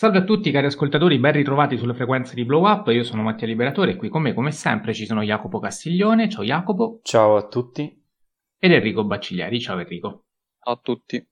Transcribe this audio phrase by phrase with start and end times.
[0.00, 3.46] Salve a tutti cari ascoltatori, ben ritrovati sulle frequenze di Blow Up, io sono Mattia
[3.46, 7.00] Liberatore e qui con me come sempre ci sono Jacopo Castiglione, ciao Jacopo.
[7.02, 8.02] Ciao a tutti.
[8.58, 10.24] Ed Enrico Bacciglieri, ciao Enrico.
[10.58, 11.22] Ciao a tutti.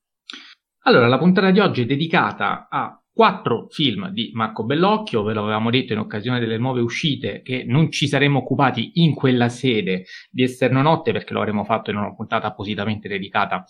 [0.80, 5.44] Allora, la puntata di oggi è dedicata a quattro film di Marco Bellocchio, ve lo
[5.44, 10.04] avevamo detto in occasione delle nuove uscite che non ci saremmo occupati in quella sede
[10.28, 13.64] di Esterno Notte perché lo avremmo fatto in una puntata appositamente dedicata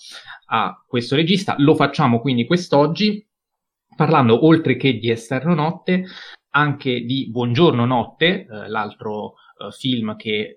[0.46, 3.27] a questo regista, lo facciamo quindi quest'oggi
[3.98, 6.04] parlando oltre che di Esterno Notte
[6.50, 10.54] anche di Buongiorno Notte, eh, l'altro eh, film che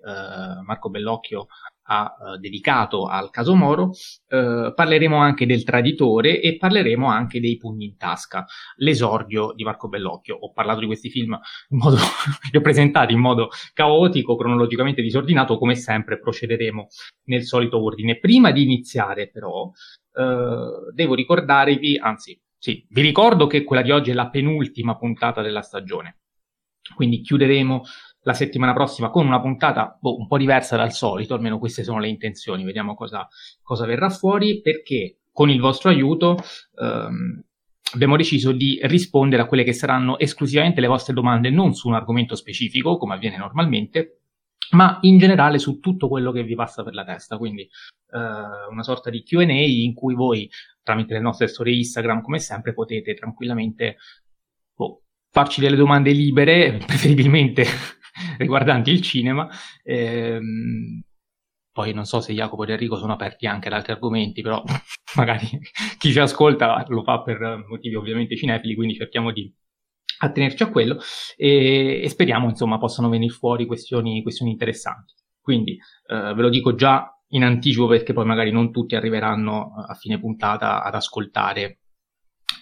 [0.64, 1.48] Marco Bellocchio
[1.86, 3.90] ha eh, dedicato al caso Moro,
[4.28, 9.88] eh, parleremo anche del traditore e parleremo anche dei pugni in tasca, l'esordio di Marco
[9.88, 10.36] Bellocchio.
[10.36, 11.36] Ho parlato di questi film
[11.70, 11.96] in modo,
[12.50, 16.86] li ho presentati in modo caotico, cronologicamente disordinato, come sempre procederemo
[17.24, 18.18] nel solito ordine.
[18.20, 19.68] Prima di iniziare però,
[20.14, 25.42] eh, devo ricordarvi, anzi sì, vi ricordo che quella di oggi è la penultima puntata
[25.42, 26.18] della stagione.
[26.94, 27.82] Quindi chiuderemo
[28.20, 31.98] la settimana prossima con una puntata boh, un po' diversa dal solito, almeno queste sono
[31.98, 33.26] le intenzioni, vediamo cosa,
[33.62, 36.38] cosa verrà fuori, perché con il vostro aiuto
[36.78, 37.42] ehm,
[37.94, 41.94] abbiamo deciso di rispondere a quelle che saranno esclusivamente le vostre domande, non su un
[41.94, 44.21] argomento specifico, come avviene normalmente,
[44.72, 48.82] ma in generale su tutto quello che vi passa per la testa, quindi eh, una
[48.82, 50.48] sorta di QA in cui voi
[50.82, 53.96] tramite le nostre storie Instagram, come sempre, potete tranquillamente
[54.74, 57.64] boh, farci delle domande libere, preferibilmente
[58.38, 59.48] riguardanti il cinema.
[59.82, 61.02] Ehm,
[61.72, 64.62] poi non so se Jacopo e Enrico sono aperti anche ad altri argomenti, però
[65.16, 65.46] magari
[65.98, 69.52] chi ci ascolta lo fa per motivi ovviamente cinefili, quindi cerchiamo di
[70.26, 71.00] attenerci a quello
[71.36, 75.14] e, e speriamo insomma possano venire fuori questioni, questioni interessanti.
[75.40, 79.94] Quindi eh, ve lo dico già in anticipo perché poi magari non tutti arriveranno a
[79.94, 81.78] fine puntata ad ascoltare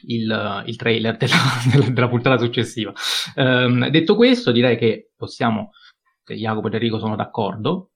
[0.07, 1.35] il, il trailer della,
[1.71, 2.93] della, della, puntata successiva.
[3.35, 5.71] Um, detto questo, direi che possiamo,
[6.25, 7.91] Jacopo ed Enrico sono d'accordo.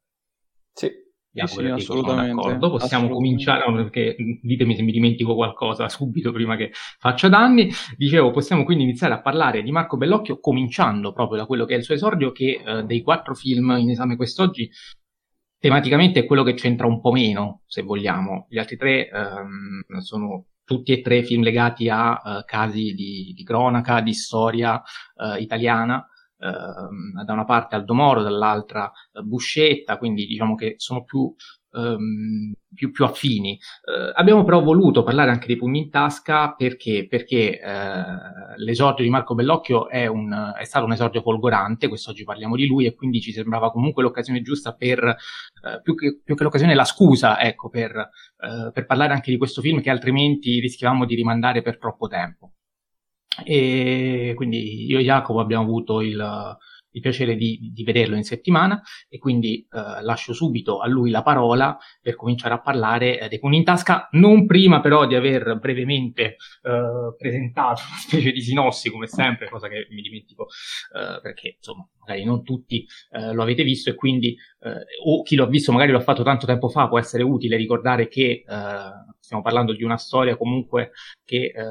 [0.72, 0.90] Sì.
[1.34, 2.32] Jacopo sì, assolutamente.
[2.34, 3.12] Possiamo assolutamente.
[3.12, 7.70] cominciare, perché ditemi se mi dimentico qualcosa subito prima che faccia danni.
[7.97, 11.78] Dicevo, possiamo quindi iniziare a parlare di Marco Bellocchio, cominciando proprio da quello che è
[11.78, 14.70] il suo esordio, che eh, dei quattro film in esame quest'oggi
[15.59, 18.47] tematicamente è quello che c'entra un po' meno, se vogliamo.
[18.48, 23.44] Gli altri tre um, sono tutti e tre film legati a uh, casi di, di,
[23.44, 24.80] cronaca, di storia
[25.14, 26.06] uh, italiana.
[26.44, 31.34] Uh, da una parte Aldo Moro, dall'altra Buscetta, quindi diciamo che sono più
[31.75, 33.59] um, più, più, affini.
[33.84, 39.10] Uh, abbiamo però voluto parlare anche dei pugni in tasca perché, perché uh, l'esordio di
[39.10, 43.21] Marco Bellocchio è, un, è, stato un esordio folgorante, quest'oggi parliamo di lui e quindi
[43.21, 47.69] ci sembrava comunque l'occasione giusta per, uh, più, che, più, che, l'occasione, la scusa, ecco,
[47.69, 48.10] per,
[48.72, 52.53] per parlare anche di questo film che altrimenti rischiavamo di rimandare per troppo tempo.
[53.43, 56.56] E quindi io e Jacopo abbiamo avuto il,
[56.95, 61.22] il piacere di, di, vederlo in settimana e quindi eh, lascio subito a lui la
[61.22, 65.59] parola per cominciare a parlare eh, dei pugni in tasca, non prima però di aver
[65.59, 70.47] brevemente eh, presentato una specie di sinossi come sempre, cosa che mi dimentico
[70.95, 75.37] eh, perché insomma magari non tutti eh, lo avete visto e quindi eh, o chi
[75.37, 78.44] lo ha visto magari l'ha fatto tanto tempo fa può essere utile ricordare che
[79.19, 80.92] stiamo parlando di una storia comunque
[81.25, 81.65] che eh,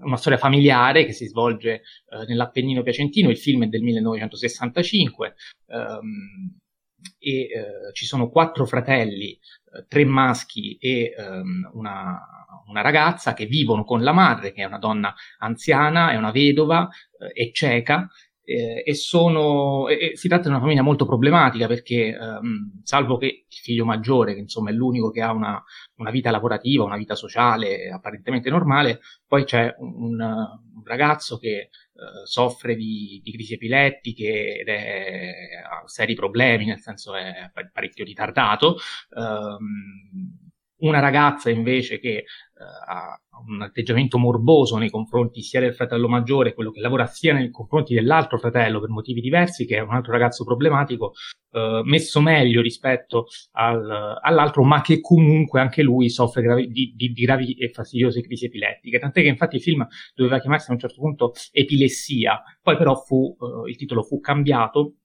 [0.00, 5.34] una storia familiare che si svolge eh, nell'Appennino Piacentino, il film è del 1965
[5.66, 6.58] ehm,
[7.18, 7.48] e eh,
[7.92, 12.20] ci sono quattro fratelli, eh, tre maschi e ehm, una,
[12.66, 16.88] una, ragazza che vivono con la madre, che è una donna anziana, è una vedova,
[17.18, 18.08] eh, è cieca
[18.48, 23.44] eh, e, sono, e, si tratta di una famiglia molto problematica perché, ehm, salvo che
[23.46, 25.62] il figlio maggiore, che insomma è l'unico che ha una,
[25.96, 31.68] una vita lavorativa, una vita sociale apparentemente normale, poi c'è un, un ragazzo che eh,
[32.24, 35.32] soffre di, di, crisi epilettiche ed è,
[35.70, 38.76] ha seri problemi, nel senso è parecchio ritardato.
[39.10, 40.47] Um,
[40.78, 42.24] una ragazza invece che
[42.54, 47.32] uh, ha un atteggiamento morboso nei confronti sia del fratello maggiore, quello che lavora sia
[47.32, 51.12] nei confronti dell'altro fratello per motivi diversi, che è un altro ragazzo problematico,
[51.52, 57.12] uh, messo meglio rispetto al, all'altro, ma che comunque anche lui soffre gravi, di, di,
[57.12, 58.98] di, gravi e fastidiose crisi epilettiche.
[58.98, 63.36] Tant'è che infatti il film doveva chiamarsi a un certo punto Epilessia, poi però fu,
[63.38, 64.96] uh, il titolo fu cambiato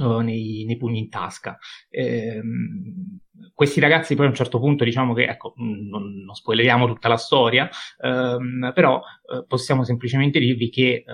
[0.00, 1.58] uh, nei, nei, pugni in tasca.
[1.90, 3.20] Ehm,
[3.54, 7.16] questi ragazzi poi a un certo punto diciamo che, ecco, non, non spoileriamo tutta la
[7.16, 7.68] storia,
[8.00, 9.00] ehm, però
[9.32, 11.12] eh, possiamo semplicemente dirvi che eh,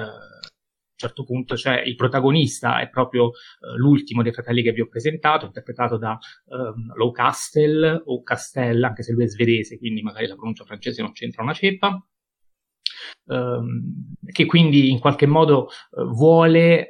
[0.95, 3.33] a un certo punto cioè, il protagonista è proprio uh,
[3.77, 6.17] l'ultimo dei fratelli che vi ho presentato, interpretato da
[6.47, 11.03] um, Low Castle o Castell, anche se lui è svedese, quindi magari la pronuncia francese
[11.03, 12.01] non c'entra una ceppa.
[13.27, 16.89] ehm, che quindi in qualche modo eh, vuole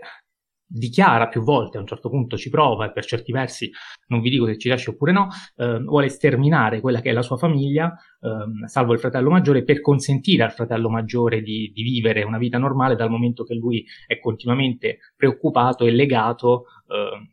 [0.66, 3.70] dichiara più volte, a un certo punto ci prova e per certi versi
[4.08, 7.22] non vi dico se ci riesce oppure no, eh, vuole sterminare quella che è la
[7.22, 12.22] sua famiglia, eh, salvo il fratello maggiore, per consentire al fratello maggiore di, di, vivere
[12.22, 17.32] una vita normale dal momento che lui è continuamente preoccupato e legato eh,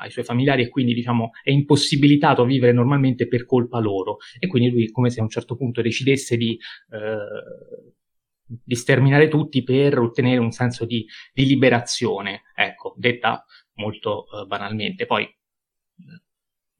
[0.00, 4.18] ai suoi familiari e quindi diciamo è impossibilitato a vivere normalmente per colpa loro.
[4.38, 6.58] E quindi lui come se a un certo punto decidesse di
[6.90, 7.96] eh,
[8.48, 15.06] di sterminare tutti per ottenere un senso di, di liberazione, ecco, detta molto uh, banalmente.
[15.06, 16.02] Poi uh,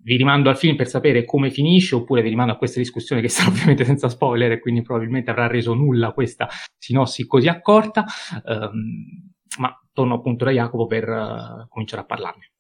[0.01, 3.29] vi rimando al film per sapere come finisce, oppure vi rimando a questa discussione che
[3.29, 8.05] sarà ovviamente senza spoiler e quindi probabilmente avrà reso nulla questa sinossi così accorta,
[8.45, 12.53] um, ma torno appunto da Jacopo per uh, cominciare a parlarne.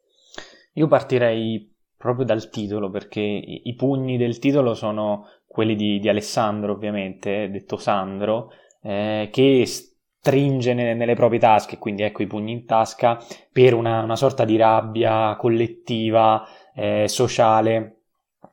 [0.75, 6.08] Io partirei proprio dal titolo, perché i, i pugni del titolo sono quelli di, di
[6.08, 8.50] Alessandro, ovviamente, detto Sandro,
[8.83, 13.19] eh, che stringe nelle, nelle, proprie tasche, quindi ecco i pugni in tasca,
[13.53, 17.99] per una, una sorta di rabbia collettiva, eh, sociale,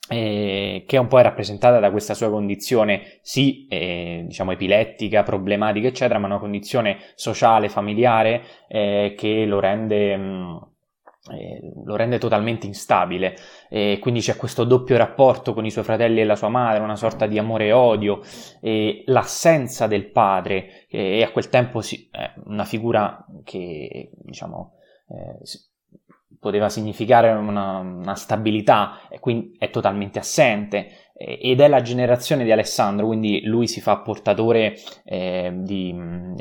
[0.09, 6.19] eh, che un po' rappresentata da questa sua condizione, sì, eh, diciamo epilettica, problematica, eccetera,
[6.19, 10.17] ma una condizione sociale, familiare, eh, che lo rende...
[10.17, 10.57] Mh, mm,
[11.31, 13.35] eh, lo rende totalmente instabile.
[13.69, 16.95] E quindi c'è questo doppio rapporto con i suoi fratelli e la sua madre, una
[16.95, 18.21] sorta di amore e odio
[18.61, 21.81] e l'assenza del padre e a quel tempo
[22.11, 24.73] è una figura che diciamo
[25.09, 25.39] eh,
[26.39, 32.51] poteva significare una, una, stabilità e quindi è totalmente assente ed è la generazione di
[32.51, 34.75] Alessandro, quindi lui si fa portatore
[35.05, 35.95] eh, di,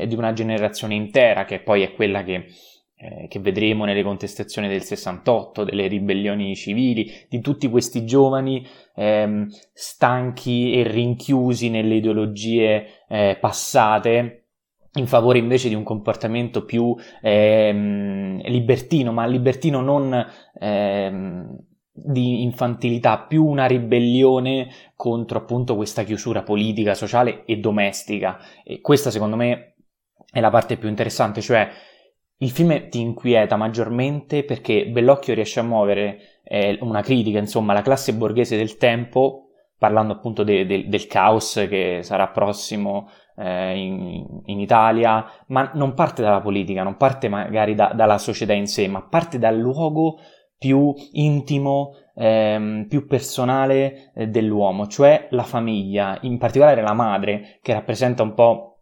[0.07, 2.49] di una generazione intera che poi è quella che
[2.97, 9.49] eh, che vedremo nelle contestazioni del 68, delle ribellioni civili, di tutti questi giovani ehm,
[9.73, 14.45] stanchi e rinchiusi nelle ideologie eh, passate
[14.97, 20.27] in favore invece di un comportamento più ehm, libertino, ma libertino non
[20.61, 21.59] ehm,
[21.97, 28.39] di infantilità, più una ribellione contro appunto questa chiusura politica, sociale e domestica.
[28.65, 29.75] E questa secondo me
[30.31, 31.69] è la parte più interessante, cioè
[32.45, 37.83] il film ti inquieta maggiormente perché Bellocchio riesce a muovere eh, una critica, insomma, alla
[37.83, 39.49] classe borghese del tempo,
[39.79, 45.95] parlando appunto de- de- del caos che sarà prossimo eh, in-, in, Italia, ma non
[45.95, 50.19] parte dalla politica, non parte magari da- dalla società in sé, ma parte dal luogo
[50.59, 57.73] più intimo, ehm, più personale eh, dell'uomo, cioè la famiglia, in particolare la madre, che
[57.73, 58.74] rappresenta un po'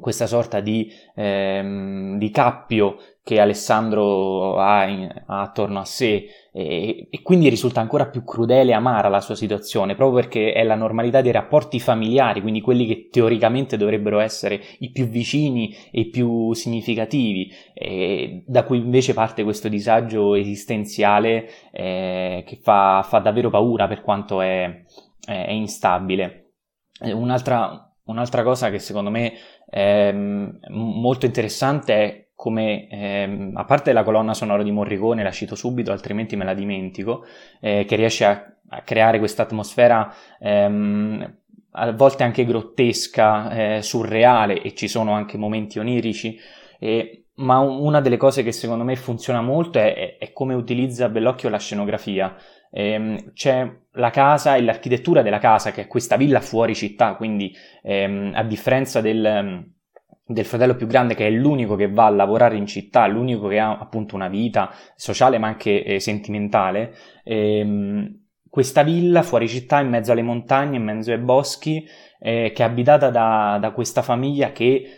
[0.00, 2.96] questa sorta di, ehm, di cappio
[3.28, 8.70] che Alessandro ha, in, ha attorno a sé e, e, quindi risulta ancora più crudele
[8.70, 12.86] e amara la sua situazione proprio perché è la normalità dei rapporti familiari, quindi quelli
[12.86, 17.52] che teoricamente dovrebbero essere i più vicini e i più significativi,
[18.46, 24.40] da cui invece parte questo disagio esistenziale eh, che fa, fa, davvero paura per quanto
[24.40, 24.84] è,
[25.26, 26.54] è instabile.
[27.00, 29.32] Un'altra, un'altra cosa che secondo me
[29.70, 35.54] Ehm, molto interessante è come, ehm, a parte la colonna sonora di Morricone, la cito
[35.54, 37.24] subito, altrimenti me la dimentico,
[37.60, 41.36] eh, che riesce a, a creare questa atmosfera ehm,
[41.72, 46.38] a volte anche grottesca, eh, surreale e ci sono anche momenti onirici.
[46.78, 51.48] E, ma una delle cose che secondo me funziona molto è, è come utilizza Bellocchio
[51.48, 52.34] la scenografia
[52.70, 57.54] ehm, c'è la casa e l'architettura della casa, che è questa villa fuori città, quindi
[57.82, 59.64] ehm, a differenza del,
[60.24, 63.58] del fratello più grande che è l'unico che va a lavorare in città, l'unico che
[63.58, 66.94] ha appunto una vita sociale ma anche eh, sentimentale,
[67.24, 71.86] ehm, questa villa fuori città in mezzo alle montagne, in mezzo ai boschi,
[72.18, 74.97] eh, che è abitata da, da questa famiglia che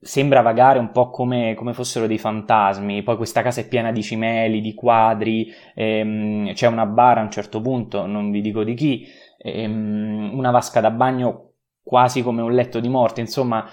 [0.00, 3.02] sembra vagare un po' come, come, fossero dei fantasmi.
[3.02, 7.30] Poi questa casa è piena di cimeli, di quadri, ehm, c'è una bara a un
[7.30, 9.06] certo punto, non vi dico di chi,
[9.38, 11.52] ehm, una vasca da bagno
[11.82, 13.68] quasi come un letto di morte, insomma.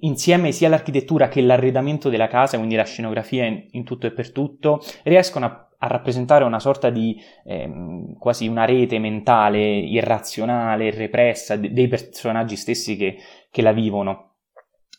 [0.00, 4.30] Insieme sia l'architettura che l'arredamento della casa, quindi la scenografia in, in tutto e per
[4.30, 11.56] tutto, riescono a a rappresentare una sorta di ehm, quasi una rete mentale irrazionale, repressa
[11.56, 13.16] de- dei personaggi stessi che,
[13.50, 14.29] che la vivono.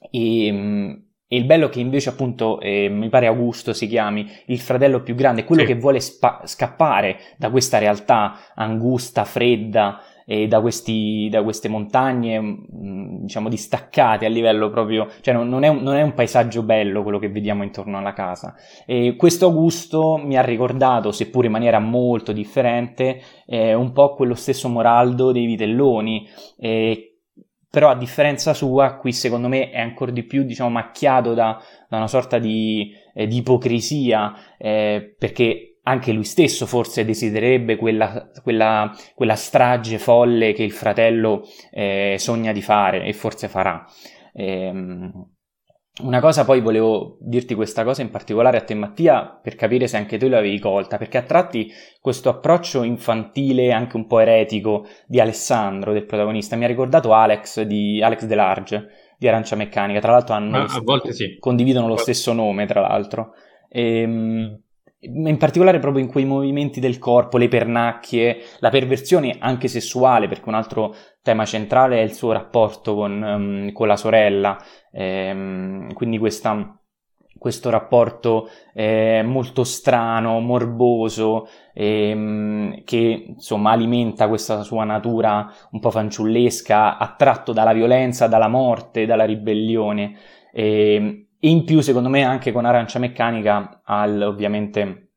[0.10, 4.60] E, ehm, e il bello che invece appunto eh, mi pare Augusto si chiami, il
[4.60, 5.68] fratello più grande, quello sì.
[5.68, 12.40] che vuole spa- scappare da questa realtà angusta, fredda, e da, questi, da queste montagne,
[12.40, 16.14] mh, mm, diciamo, distaccate a livello proprio, cioè non, non, è un, non, è un,
[16.14, 18.56] paesaggio bello quello che vediamo intorno alla casa.
[18.86, 24.36] E questo Augusto mi ha ricordato, seppur in maniera molto differente, eh, un po' quello
[24.36, 26.28] stesso Moraldo dei Vitelloni,
[26.58, 27.11] eh,
[27.72, 31.98] però a differenza sua, qui secondo me è ancora di più, diciamo, macchiato da, da
[31.98, 38.92] una sorta di, eh, di ipocrisia, eh, perché anche lui stesso forse desidererebbe quella, quella,
[39.16, 43.86] quella strage folle che il fratello eh, sogna di fare e forse farà.
[44.34, 45.30] Ehm,
[46.04, 49.98] una cosa poi volevo dirti questa cosa in particolare a te Mattia per capire se
[49.98, 55.20] anche tu l'avevi colta, perché a tratti questo approccio infantile, anche un po' eretico di
[55.20, 60.34] Alessandro, del protagonista, mi ha ricordato Alex di Alex Delarge di Arancia Meccanica, tra l'altro
[60.34, 61.38] hanno, a volte sì.
[61.38, 63.34] condividono lo stesso nome, tra l'altro.
[63.70, 64.62] E, ehm,
[65.04, 70.48] in particolare proprio in quei movimenti del corpo, le pernacchie, la perversione anche sessuale, perché
[70.48, 74.58] un altro tema centrale è il suo rapporto con, um, con la sorella,
[74.92, 76.80] ehm, quindi questa,
[77.36, 85.90] questo rapporto eh, molto strano, morboso, ehm, che insomma alimenta questa sua natura un po'
[85.90, 90.16] fanciullesca, attratto dalla violenza, dalla morte, dalla ribellione.
[90.54, 95.12] E, in più, secondo me, anche con Arancia Meccanica, al ovviamente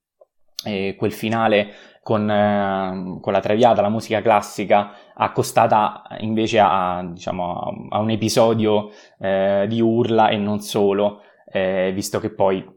[0.65, 7.89] eh, quel finale con, eh, con, la Traviata, la musica classica, accostata invece a, diciamo,
[7.91, 12.74] a un episodio eh, di urla e non solo, eh, visto che poi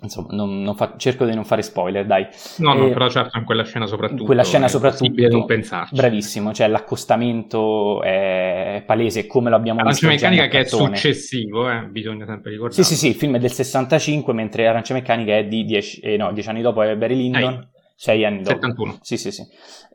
[0.00, 0.94] Insomma, non, non fa...
[0.96, 2.26] cerco di non fare spoiler, dai.
[2.58, 4.20] No, no, eh, però certo in quella scena soprattutto.
[4.20, 5.28] In quella scena soprattutto.
[5.28, 5.94] non pensarci.
[5.96, 10.24] Bravissimo, cioè l'accostamento è palese come lo abbiamo Arancia visto.
[10.24, 12.80] Arancia Meccanica che è successivo, eh, bisogna sempre ricordare.
[12.80, 16.16] Sì, sì, sì, il film è del 65, mentre Arancia Meccanica è di 10, eh,
[16.16, 18.50] no, 10 anni dopo è Barry Lyndon, 6 anni dopo.
[18.50, 18.98] 71.
[19.00, 19.42] Sì, sì, sì.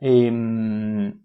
[0.00, 1.22] Ehm...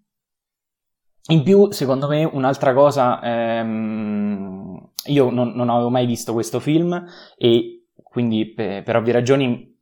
[1.31, 4.89] In più, secondo me, un'altra cosa, ehm...
[5.07, 7.05] io non, non avevo mai visto questo film
[7.38, 9.77] e quindi per, per ovvie ragioni,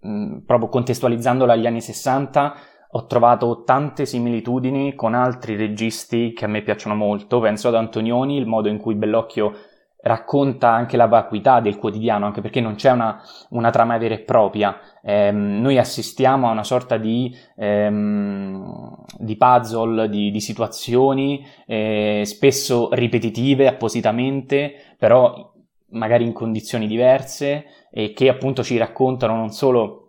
[0.00, 2.54] mh, proprio contestualizzandolo agli anni 60,
[2.90, 8.36] ho trovato tante similitudini con altri registi che a me piacciono molto, penso ad Antonioni,
[8.36, 9.52] il modo in cui Bellocchio
[10.06, 13.20] racconta anche la vacuità del quotidiano, anche perché non c'è una,
[13.50, 14.78] una trama vera e propria.
[15.02, 22.88] Eh, noi assistiamo a una sorta di, ehm, di puzzle, di, di situazioni, eh, spesso
[22.92, 25.52] ripetitive appositamente, però
[25.96, 30.06] magari in condizioni diverse e che appunto ci raccontano non solo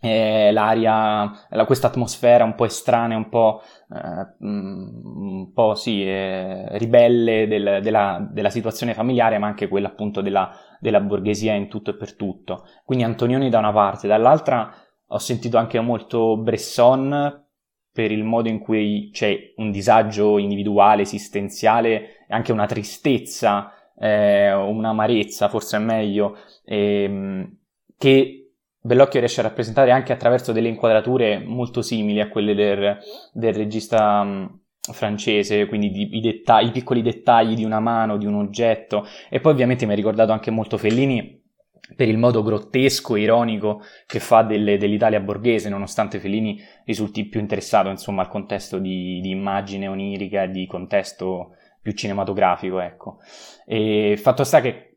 [0.00, 6.06] eh, l'aria, la, questa atmosfera un po' estranea, un po', eh, mm, un po' sì,
[6.06, 11.68] eh, ribelle del, della, della, situazione familiare, ma anche quella appunto della, della, borghesia in
[11.68, 12.64] tutto e per tutto.
[12.84, 14.72] Quindi Antonioni da una parte, dall'altra
[15.08, 17.44] ho sentito anche molto Bresson
[17.92, 25.48] per il modo in cui c'è un disagio individuale, esistenziale, anche una tristezza eh, un'amarezza,
[25.48, 27.56] forse è meglio, ehm,
[27.98, 28.46] che
[28.86, 32.96] Bellocchio riesce a rappresentare anche attraverso delle inquadrature molto simili a quelle del,
[33.32, 34.60] del regista um,
[34.92, 39.04] francese, quindi di, i, detta- i piccoli dettagli di una mano, di un oggetto.
[39.28, 41.42] E poi ovviamente mi ha ricordato anche molto Fellini
[41.94, 47.40] per il modo grottesco e ironico che fa delle, dell'Italia borghese, nonostante Fellini risulti più
[47.40, 53.18] interessato insomma, al contesto di, di immagine onirica, di contesto più cinematografico, ecco.
[53.64, 54.96] E fatto sta che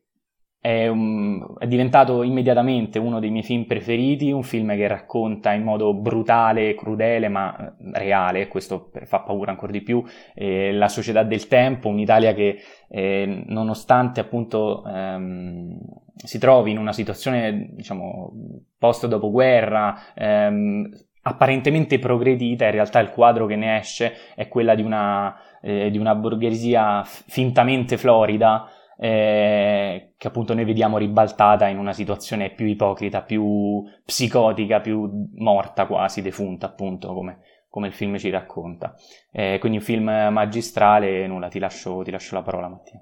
[0.59, 5.61] è, un, è, diventato immediatamente uno dei miei film preferiti, un film che racconta in
[5.61, 10.03] modo brutale, crudele, ma eh, reale, questo fa paura ancora di più,
[10.33, 12.57] eh, la società del tempo, un'Italia che
[12.89, 15.77] eh, nonostante appunto ehm,
[16.15, 18.33] si trovi in una situazione, diciamo,
[18.79, 20.89] post dopoguerra, ehm,
[21.21, 25.97] apparentemente progredita, in realtà il quadro che ne esce è quella di una eh, di
[25.97, 28.69] una borghesia fintamente florida
[29.01, 35.87] eh, che appunto noi vediamo ribaltata in una situazione più ipocrita, più psicotica, più morta
[35.87, 37.39] quasi, defunta appunto come,
[37.69, 38.95] come il film ci racconta.
[39.31, 43.01] Eh, quindi un film magistrale, nulla, ti lascio, ti lascio la parola Mattia.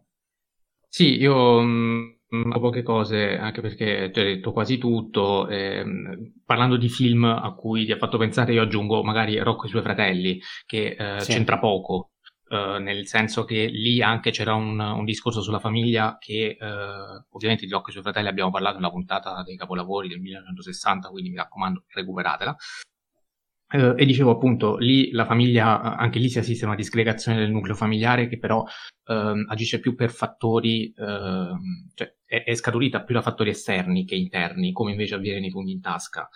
[0.88, 5.48] Sì, io mh, mm, ho poche cose, anche perché ti ho detto quasi tutto.
[5.48, 5.84] Eh,
[6.46, 9.72] parlando di film a cui ti ha fatto pensare, io aggiungo magari Rocco e i
[9.72, 11.32] suoi fratelli, che eh, sì.
[11.32, 12.12] c'entra poco
[12.50, 17.66] Uh, nel senso che lì anche c'era un, un discorso sulla famiglia che uh, ovviamente
[17.66, 21.36] di Rocco e suoi fratelli abbiamo parlato nella puntata dei capolavori del 1960, quindi mi
[21.36, 22.56] raccomando recuperatela.
[23.74, 27.52] Uh, e dicevo appunto, lì la famiglia, anche lì si assiste a una disgregazione del
[27.52, 28.64] nucleo familiare che però
[29.08, 34.16] ehm, agisce più per fattori, ehm, cioè è, è, scaturita più da fattori esterni che
[34.16, 36.30] interni, come invece avviene nei pugni in tasca,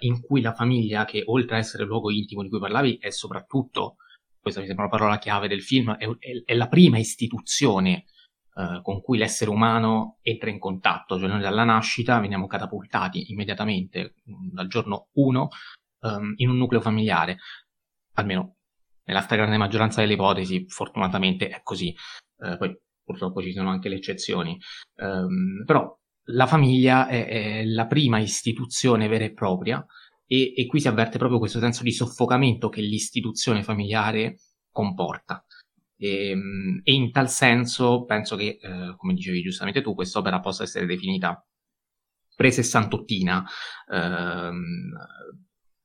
[0.00, 3.10] in cui la famiglia, che oltre a essere il luogo intimo di cui parlavi, è
[3.10, 3.98] soprattutto
[4.44, 8.04] questa mi sembra una parola chiave del film, è, è, è la prima istituzione
[8.56, 14.16] uh, con cui l'essere umano entra in contatto, cioè noi dalla nascita veniamo catapultati immediatamente,
[14.28, 15.48] mm, dal giorno 1,
[16.00, 17.38] um, in un nucleo familiare,
[18.16, 18.56] almeno
[19.04, 21.94] nella stragrande maggioranza delle ipotesi, fortunatamente è così.
[22.38, 24.58] Eh, poi purtroppo ci sono anche le eccezioni.
[24.96, 25.98] Um, però
[26.28, 29.84] la famiglia è, è, la prima istituzione vera e propria
[30.26, 34.38] e, e, qui si avverte proprio questo senso di soffocamento che l'istituzione familiare
[34.70, 35.44] comporta.
[35.96, 40.62] E, ehm, e in tal senso penso che, eh, come dicevi giustamente tu, quest'opera possa
[40.64, 41.44] essere definita
[42.36, 43.44] pre-sessantottina,
[43.92, 44.92] ehm,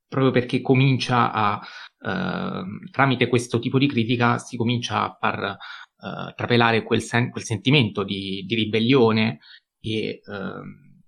[0.08, 1.62] proprio perché comincia a,
[2.00, 5.58] eh, tramite questo tipo di critica, si comincia a far
[6.02, 9.40] eh, trapelare quel, sen- quel, sentimento di, di ribellione
[9.82, 11.02] e, ehm,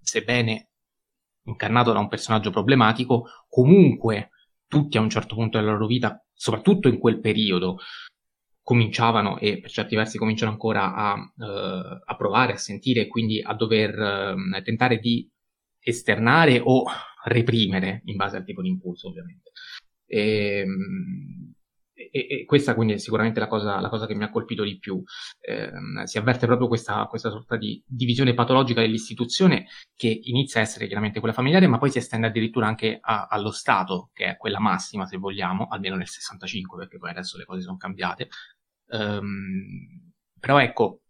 [0.00, 0.67] sebbene
[1.48, 4.30] incarnato da un personaggio problematico, comunque
[4.66, 7.78] tutti a un certo punto della loro vita, soprattutto in quel periodo,
[8.62, 13.40] cominciavano e per certi versi cominciano ancora a, uh, a provare, a sentire e quindi
[13.40, 15.26] a dover uh, tentare di
[15.80, 16.84] esternare o
[17.24, 19.52] reprimere in base al tipo di impulso ovviamente.
[20.06, 21.54] E, ehm,
[21.98, 24.78] e, e, questa quindi è sicuramente la cosa, la cosa, che mi ha colpito di
[24.78, 25.02] più.
[25.40, 25.70] Eh,
[26.04, 31.18] si avverte proprio questa, questa, sorta di divisione patologica dell'istituzione che inizia a essere chiaramente
[31.18, 35.06] quella familiare, ma poi si estende addirittura anche a, allo Stato, che è quella massima,
[35.06, 38.28] se vogliamo, almeno nel 65, perché poi adesso le cose sono cambiate.
[38.90, 41.00] Um, però ecco,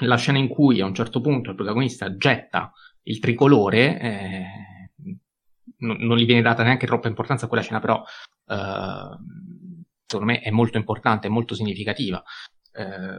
[0.00, 4.44] la scena in cui a un certo punto il protagonista getta il tricolore, eh,
[5.78, 9.16] non, non, gli viene data neanche troppa importanza a quella scena, però uh,
[10.12, 12.22] secondo me è molto importante, molto significativa.
[12.72, 13.18] Eh,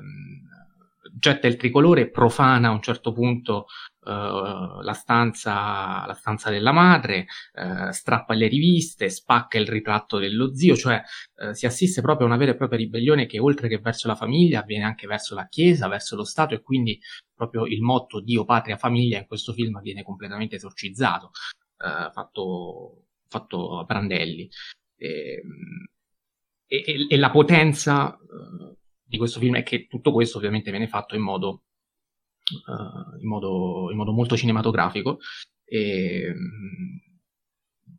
[1.12, 3.68] getta il tricolore, profana a un certo punto
[4.06, 10.56] uh, la, stanza, la, stanza, della madre, uh, strappa le riviste, spacca il ritratto dello
[10.56, 11.02] zio, cioè
[11.36, 14.16] uh, si assiste proprio a una vera e propria ribellione che oltre che verso la
[14.16, 17.00] famiglia avviene anche verso la Chiesa, verso lo Stato e quindi
[17.34, 21.32] proprio il motto Dio, patria, famiglia in questo film viene completamente esorcizzato,
[22.12, 24.50] fatto, fatto a brandelli.
[24.96, 25.42] E,
[26.68, 30.88] ehm, e, e, la potenza uh, di questo film è che tutto questo ovviamente viene
[30.88, 31.64] fatto in modo,
[32.68, 35.20] uh, in modo, in modo molto cinematografico
[35.66, 37.02] e um,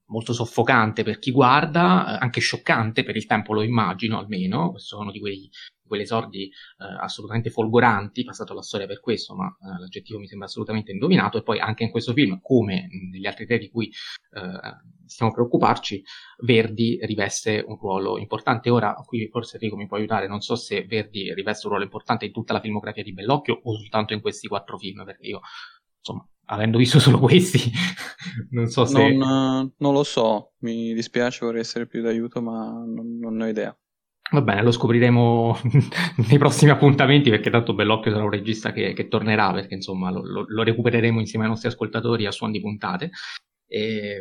[0.07, 5.21] molto soffocante per chi guarda, anche scioccante per il tempo lo immagino almeno, sono di
[5.21, 5.51] quei
[5.87, 6.53] quegli esordi eh,
[7.01, 11.43] assolutamente folgoranti, passato alla storia per questo, ma eh, l'aggettivo mi sembra assolutamente indovinato, e
[11.43, 16.03] poi anche in questo film, come negli altri tre di cui eh, stiamo preoccuparci,
[16.39, 18.71] Verdi riveste un ruolo importante.
[18.71, 22.25] Ora, qui forse Enrico mi può aiutare, non so se Verdi riveste un ruolo importante
[22.25, 25.41] in tutta la filmografia di Bellocchio o soltanto in questi quattro film, perché io,
[25.99, 27.59] insomma, avendo visto solo questi,
[28.51, 29.13] non so se...
[29.13, 33.77] Non, non, lo so, mi dispiace, vorrei essere più d'aiuto, ma non, non ho idea.
[34.33, 35.59] Va bene, lo scopriremo
[36.29, 40.25] nei prossimi appuntamenti perché tanto Bellocchio sarà un regista che, che tornerà perché insomma lo,
[40.25, 43.11] lo, lo, recupereremo insieme ai nostri ascoltatori a suon di puntate.
[43.67, 44.21] E,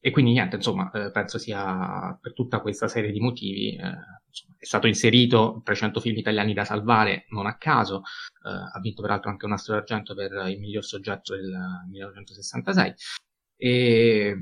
[0.00, 3.94] e quindi niente, insomma, eh, penso sia per tutta questa serie di motivi eh,
[4.26, 8.02] insomma, è stato inserito 300 film italiani da salvare non a caso,
[8.44, 11.52] eh, ha vinto peraltro anche un Astro d'Argento per il miglior soggetto del
[11.90, 12.94] 1966
[13.56, 14.36] e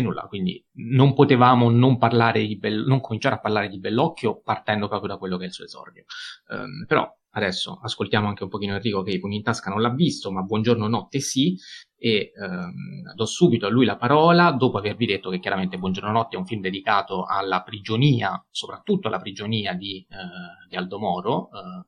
[0.00, 5.08] e nulla, quindi non potevamo non, Be- non, cominciare a parlare di Bellocchio partendo proprio
[5.08, 6.04] da quello che è il suo esordio.
[6.48, 9.90] Um, però adesso ascoltiamo anche un pochino Enrico che i pugni in tasca non l'ha
[9.90, 11.56] visto, ma Buongiorno Notte sì,
[11.96, 16.36] e um, do subito a lui la parola dopo avervi detto che chiaramente Buongiorno Notte
[16.36, 21.84] è un film dedicato alla prigionia, soprattutto alla prigionia di, uh, di Aldo Moro, uh,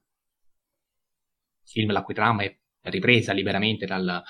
[1.65, 2.59] film la cui trama è
[2.91, 4.23] ripresa liberamente dal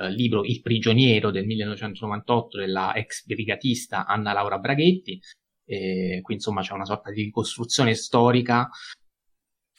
[0.00, 5.20] uh, libro Il prigioniero del 1998 della ex brigatista Anna Laura Braghetti.
[5.64, 8.68] E qui insomma c'è una sorta di ricostruzione storica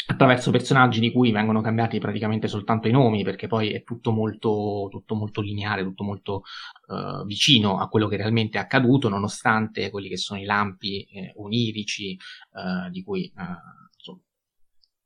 [0.10, 4.88] attraverso personaggi di cui vengono cambiati praticamente soltanto i nomi, perché poi è tutto molto,
[4.90, 6.44] tutto molto lineare, tutto molto
[6.88, 11.34] uh, vicino a quello che realmente è accaduto, nonostante quelli che sono i lampi eh,
[11.36, 12.18] onirici
[12.52, 13.87] uh, di cui uh,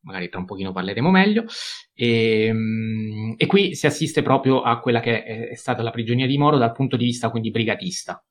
[0.01, 1.45] magari tra un pochino parleremo meglio,
[1.93, 6.27] e, ehm, e, qui si assiste proprio a quella che è, è, stata la prigionia
[6.27, 8.23] di Moro dal punto di vista quindi brigatista,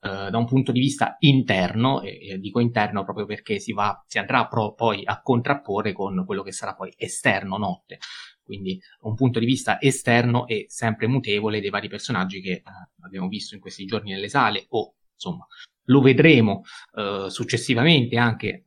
[0.00, 4.02] uh, da un punto di vista interno, e, e, dico interno proprio perché si, va,
[4.06, 7.98] si andrà pro, poi a contrapporre con quello che sarà poi esterno notte,
[8.42, 13.28] quindi un punto di vista esterno e sempre mutevole dei vari personaggi che uh, abbiamo
[13.28, 15.46] visto in questi giorni nelle sale o insomma
[15.86, 16.62] lo vedremo
[16.94, 18.64] uh, successivamente anche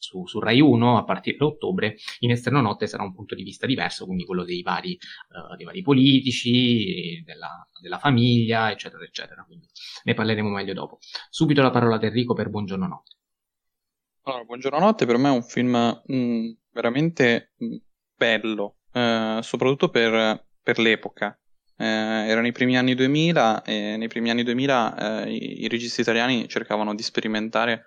[0.00, 3.42] su, su, Rai 1 a partire da ottobre, in esterno notte sarà un punto di
[3.42, 9.44] vista diverso, quindi quello dei vari, uh, dei vari politici, della, della, famiglia, eccetera, eccetera.
[9.44, 9.68] Quindi
[10.04, 10.98] ne parleremo meglio dopo.
[11.28, 13.16] Subito la parola ad Enrico per Buongiorno Notte.
[14.22, 17.76] Allora, Buongiorno Notte per me è un film mh, mm, veramente mh, mm,
[18.16, 21.38] bello, eh, soprattutto per, per l'epoca.
[21.76, 26.02] eh, erano i primi anni 2000 e nei primi anni 2000 eh, i, i, registi
[26.02, 27.84] italiani cercavano di sperimentare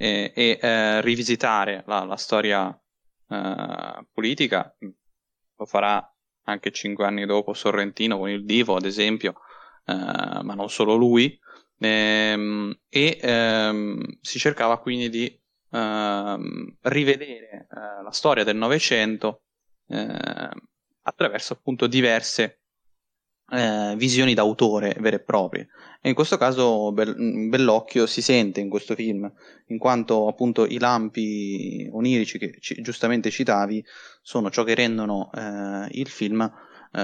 [0.00, 2.70] e, e eh, rivisitare la, la storia
[3.28, 4.74] eh, politica.
[5.56, 6.02] Lo farà
[6.44, 9.34] anche cinque anni dopo Sorrentino con il Divo, ad esempio,
[9.84, 11.38] eh, ma non solo lui.
[11.78, 19.42] Ehm, e ehm, si cercava quindi di ehm, rivedere eh, la storia del Novecento
[21.02, 22.59] attraverso appunto diverse
[23.52, 25.68] eh, visioni d'autore vere e proprie.
[26.00, 29.30] E in questo caso Bellocchio si sente in questo film,
[29.66, 33.84] in quanto appunto i lampi onirici che ci, giustamente citavi
[34.22, 37.02] sono ciò che rendono eh, il film eh,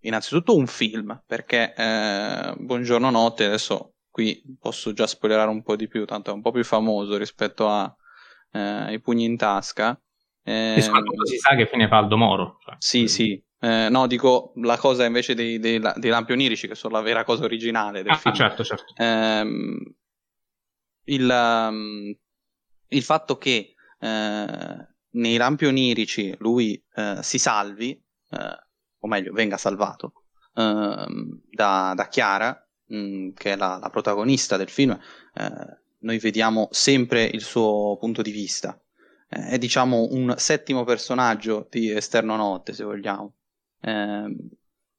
[0.00, 5.88] innanzitutto un film, perché eh, Buongiorno Notte, adesso qui posso già spoilerare un po' di
[5.88, 7.94] più, tanto è un po' più famoso rispetto a
[8.56, 10.00] I pugni in tasca.
[10.44, 12.58] Eh, si sa che fine fa Aldo Moro.
[12.64, 12.76] Cioè.
[12.78, 16.96] Sì, sì, eh, no, dico la cosa invece dei, dei, dei, lampi onirici, che sono
[16.96, 18.34] la vera cosa originale del ah, film.
[18.34, 18.92] certo, certo.
[18.94, 19.94] Eh,
[21.04, 22.14] il, um,
[22.88, 28.66] il, fatto che eh, nei lampi onirici lui eh, si salvi, eh,
[28.98, 30.24] o meglio, venga salvato
[30.54, 36.18] ehm, da, da, Chiara, mh, mm, che è la, la, protagonista del film, eh, noi
[36.18, 38.78] vediamo sempre il suo punto di vista.
[39.26, 43.32] è diciamo un settimo personaggio di Esterno Notte, se vogliamo.
[43.84, 44.36] Eh,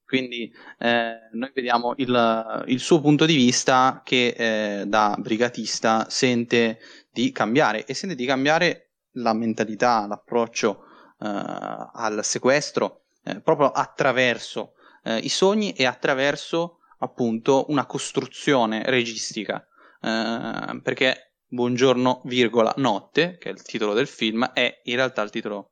[0.06, 6.78] quindi eh, noi vediamo il, il, suo punto di vista che eh, da brigatista sente
[7.12, 10.84] di cambiare e sente di cambiare la mentalità, l'approccio
[11.20, 19.66] eh, al sequestro eh, proprio attraverso eh, i sogni e attraverso appunto una costruzione registica.
[20.00, 25.70] perché Buongiorno, virgola, notte, che è il titolo del film, è in realtà il titolo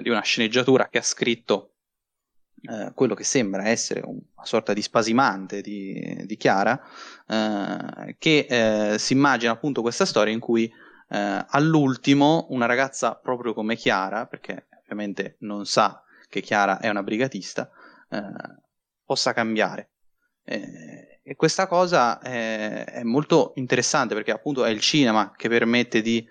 [0.00, 1.69] di una sceneggiatura che ha scritto
[2.62, 6.78] eh, quello che sembra essere una sorta di spasimante di, di Chiara,
[7.26, 10.70] eh, che eh, si immagina appunto questa storia in cui
[11.08, 17.02] eh, all'ultimo una ragazza proprio come Chiara, perché ovviamente non sa che Chiara è una
[17.02, 17.70] brigatista,
[19.04, 19.90] possa cambiare.
[20.42, 26.24] e questa cosa è molto interessante perché appunto è il cinema che permette di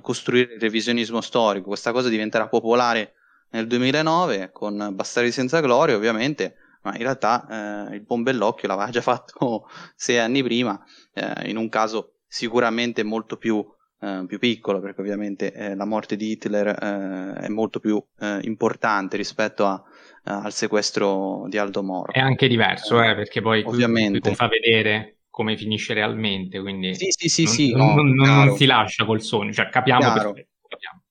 [0.00, 3.15] costruire il revisionismo storico, questa cosa diventerà popolare
[3.50, 8.90] nel 2009 con Bastardi senza gloria ovviamente, ma in realtà eh, il buon Bellocchio l'aveva
[8.90, 10.80] già fatto sei anni prima,
[11.14, 13.64] eh, in un caso sicuramente molto più,
[14.00, 18.38] eh, più piccolo, perché ovviamente eh, la morte di Hitler eh, è molto più eh,
[18.42, 19.82] importante rispetto a,
[20.24, 22.12] al sequestro di Aldo Moro.
[22.12, 24.34] È anche diverso, perché poi ovviamente.
[24.34, 28.56] fa vedere come finisce realmente, quindi sì, sì, sì, non, sì, non, no, non, non
[28.56, 30.34] si lascia col sogno, cioè capiamo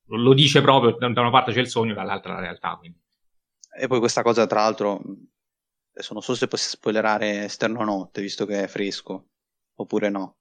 [0.08, 2.76] lo dice proprio, da una parte c'è il sogno, dall'altra la realtà.
[2.76, 3.00] Quindi.
[3.78, 5.02] E poi questa cosa, tra l'altro,
[5.91, 9.30] adesso non so se posso spoilerare Esterno Notte, visto che è fresco,
[9.76, 10.38] oppure no.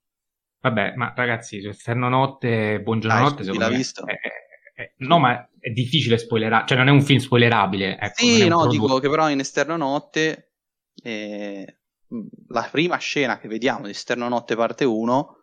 [0.59, 3.75] Vabbè, ma ragazzi, Esterno Notte, Buongiorno Notte, secondo me...
[3.75, 4.05] Visto?
[4.05, 7.97] È, è, è, no, ma è difficile spoilerare, cioè non è un film spoilerabile.
[7.99, 10.53] Ecco, sì, no, dico che però in Esterno Notte,
[11.03, 11.79] eh,
[12.47, 15.37] la prima scena che vediamo di Esterno Notte parte 1,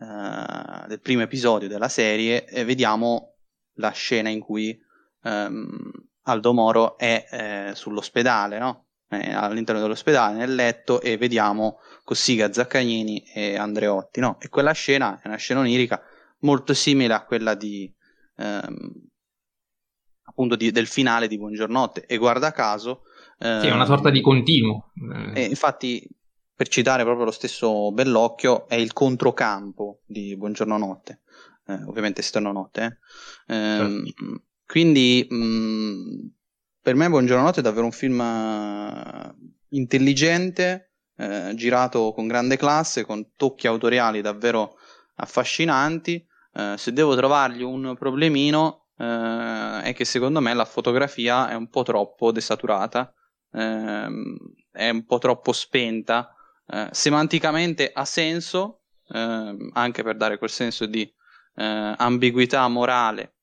[0.00, 3.37] eh, del primo episodio della serie, e vediamo
[3.78, 4.78] la scena in cui
[5.22, 5.90] um,
[6.22, 8.86] Aldo Moro è eh, sull'ospedale, no?
[9.08, 14.38] È all'interno dell'ospedale, nel letto, e vediamo Cossiga, Zaccagnini e Andreotti, no?
[14.40, 16.00] E quella scena è una scena onirica
[16.40, 17.92] molto simile a quella di...
[18.36, 19.06] Um,
[20.28, 23.02] appunto di, del finale di Buongiornotte e guarda caso
[23.38, 24.92] sì, è una sorta di continuo
[25.34, 26.06] e infatti
[26.54, 31.22] per citare proprio lo stesso Bellocchio è il controcampo di Buongiorno Notte
[31.68, 32.98] eh, ovviamente esterno notte.
[33.46, 33.54] Eh.
[33.54, 34.42] Ehm, certo.
[34.66, 36.26] Quindi mh, mm,
[36.82, 39.34] per me Buongiorno Notte è davvero un film uh,
[39.70, 44.76] intelligente, eh, girato con grande classe, con tocchi autoriali davvero
[45.16, 46.24] affascinanti.
[46.54, 51.68] Eh, se devo trovargli un problemino eh, è che secondo me la fotografia è un
[51.68, 53.12] po' troppo desaturata,
[53.52, 54.36] ehm,
[54.70, 56.34] è un po' troppo spenta.
[56.66, 61.10] Eh, semanticamente ha senso, ehm, anche per dare quel senso di
[61.58, 63.34] eh, ambiguità morale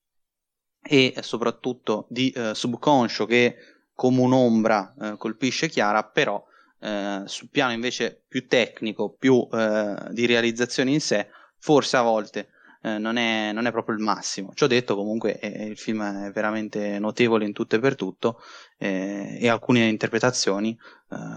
[0.81, 3.55] e soprattutto di eh, subconscio che
[3.93, 6.43] come un'ombra eh, colpisce Chiara, però
[6.79, 12.49] eh, sul piano invece più tecnico, più eh, di realizzazione in sé, forse a volte
[12.83, 14.51] eh, non è, non, è, proprio il massimo.
[14.53, 18.39] Ciò detto, comunque il film è veramente notevole in tutto e per tutto
[18.77, 20.77] e alcune interpretazioni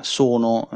[0.00, 0.68] sono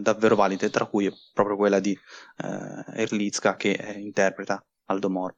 [0.00, 1.96] davvero valide, tra cui proprio quella di
[2.36, 5.36] Erlitzka che interpreta Aldo Moro.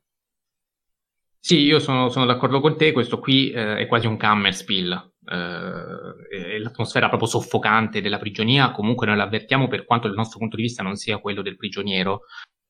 [1.39, 6.59] Sì, io sono, sono d'accordo con te, questo qui eh, è quasi un Kammerspiel, eh,
[6.59, 10.83] l'atmosfera proprio soffocante della prigionia, comunque noi l'avvertiamo per quanto il nostro punto di vista
[10.83, 12.23] non sia quello del prigioniero,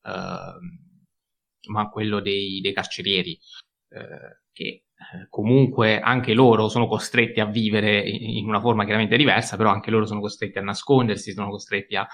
[0.03, 0.53] eh,
[1.67, 3.37] ma quello dei, dei carcerieri,
[3.89, 9.57] eh, che eh, comunque anche loro sono costretti a vivere in una forma chiaramente diversa,
[9.57, 12.07] però anche loro sono costretti a nascondersi, sono costretti a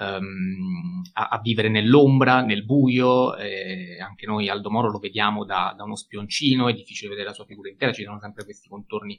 [0.00, 5.74] um, a, a, vivere nell'ombra, nel buio, eh, anche noi Aldo Moro lo vediamo da,
[5.76, 9.18] da, uno spioncino, è difficile vedere la sua figura intera, ci sono sempre questi contorni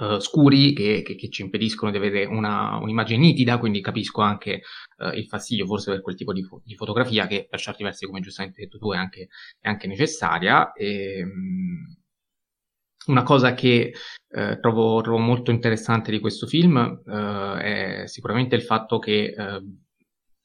[0.00, 4.62] uh, scuri che, che, che, ci impediscono di avere una, un'immagine nitida, quindi capisco anche
[4.98, 8.06] uh, il fastidio forse per quel tipo di, fo- di, fotografia che per certi versi,
[8.06, 9.28] come giustamente detto tu, è anche,
[9.60, 10.72] è anche necessaria.
[10.72, 12.01] E, um,
[13.06, 13.92] una cosa che
[14.28, 19.62] eh, trovo, trovo, molto interessante di questo film eh, è sicuramente il fatto che eh,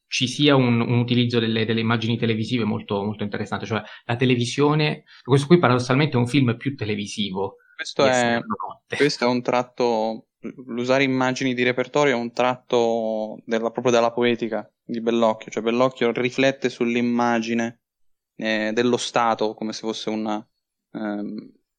[0.08, 5.04] ci sia un, un utilizzo delle, delle, immagini televisive molto, molto interessante, cioè la televisione,
[5.22, 7.58] questo qui paradossalmente è un film più televisivo.
[7.76, 8.40] Questo, è,
[8.96, 10.30] questo è, un tratto,
[10.66, 16.12] l'usare immagini di repertorio è un tratto della, proprio della poetica di Bellocchio, cioè Bellocchio
[16.12, 17.82] riflette sull'immagine
[18.38, 20.48] eh, dello Stato come se fosse una...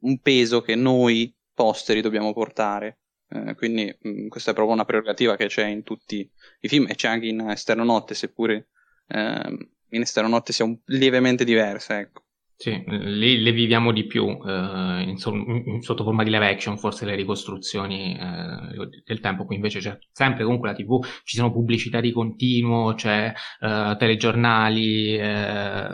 [0.01, 3.01] Un peso che noi posteri dobbiamo portare.
[3.29, 6.29] Eh, quindi mh, mm, questa è proprio una prerogativa che c'è in tutti
[6.61, 8.69] i film e c'è anche in Esterno Notte, seppure
[9.09, 11.99] eh, in Esterno Notte sia un, lievemente diversa.
[11.99, 12.23] Ecco.
[12.61, 15.17] Sì, lì le viviamo di più eh, in,
[15.65, 19.97] in, sotto forma di live action, forse le ricostruzioni eh, del tempo, qui invece c'è
[20.11, 25.89] sempre comunque la TV, ci sono pubblicità di continuo, c'è eh, telegiornali, eh,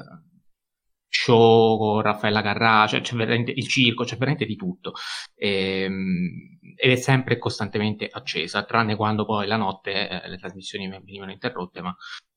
[1.14, 4.92] show con Raffaella Carrà, cioè c'è veramente il circo, c'è veramente di tutto.
[5.35, 10.88] E, ehm, ed è sempre costantemente accesa, tranne quando poi la notte eh, le trasmissioni
[10.88, 11.94] venivano interrotte, ma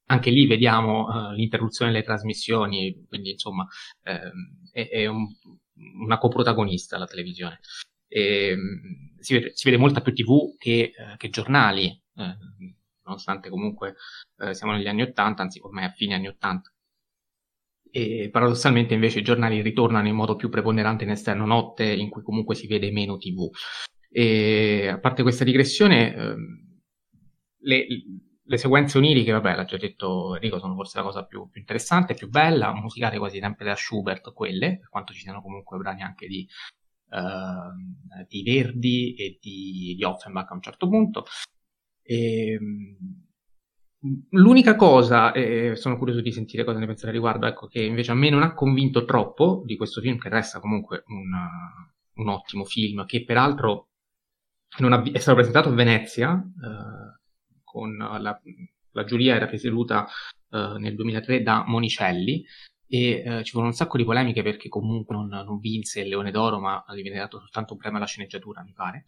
[0.09, 3.67] anche lì vediamo uh, l'interruzione delle trasmissioni, quindi insomma
[4.03, 4.31] eh,
[4.71, 5.25] è, è un,
[5.99, 7.59] una coprotagonista la televisione.
[8.07, 12.37] E, ehm, si, vede, si, vede, molta più tv che, eh, che giornali, eh,
[13.03, 13.95] nonostante comunque
[14.37, 16.71] eh, siamo negli anni 80, anzi ormai a fine anni 80
[17.91, 22.21] e paradossalmente invece i giornali ritornano in modo più preponderante in esterno notte in cui
[22.21, 23.49] comunque si vede meno tv.
[24.09, 26.79] E a parte questa digressione, ehm,
[27.59, 27.85] le,
[28.43, 32.13] le, sequenze oniriche, vabbè, l'ha già detto Enrico, sono forse la cosa più, più interessante,
[32.13, 36.27] più bella, musicate quasi sempre da Schubert quelle, per quanto ci siano comunque brani anche
[36.27, 36.47] di,
[37.09, 41.25] uh, di Verdi e di, di Offenbach a un certo punto.
[42.01, 43.26] E, ehm,
[44.29, 48.15] L'unica cosa, e sono curioso di sentire cosa ne pensate riguardo, ecco, che invece a
[48.15, 51.31] me non ha convinto troppo di questo film, che resta comunque un,
[52.13, 53.89] un ottimo film, che peraltro
[54.69, 58.39] ha, è stato presentato a Venezia, eh, con la,
[58.91, 60.05] la, giuria era presieduta
[60.51, 62.45] eh, nel 2003 da Monicelli,
[62.89, 66.31] e eh, ci furono un sacco di polemiche perché comunque non, non vinse il Leone
[66.31, 69.05] d'Oro, ma gli viene dato soltanto un premio alla sceneggiatura, mi pare.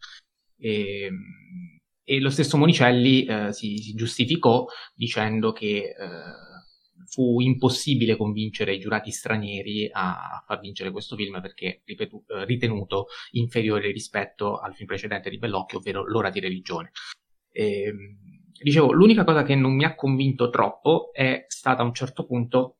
[0.58, 1.10] E,
[2.10, 8.80] e lo stesso Monicelli eh, si, si, giustificò dicendo che eh, fu impossibile convincere i
[8.80, 14.88] giurati stranieri a, far vincere questo film perché ripetu- eh, ritenuto inferiore rispetto al film
[14.88, 16.90] precedente di Bellocchio, ovvero L'ora di religione.
[17.52, 18.18] E, ehm,
[18.60, 22.78] dicevo, l'unica cosa che non mi ha convinto troppo è stata a un certo punto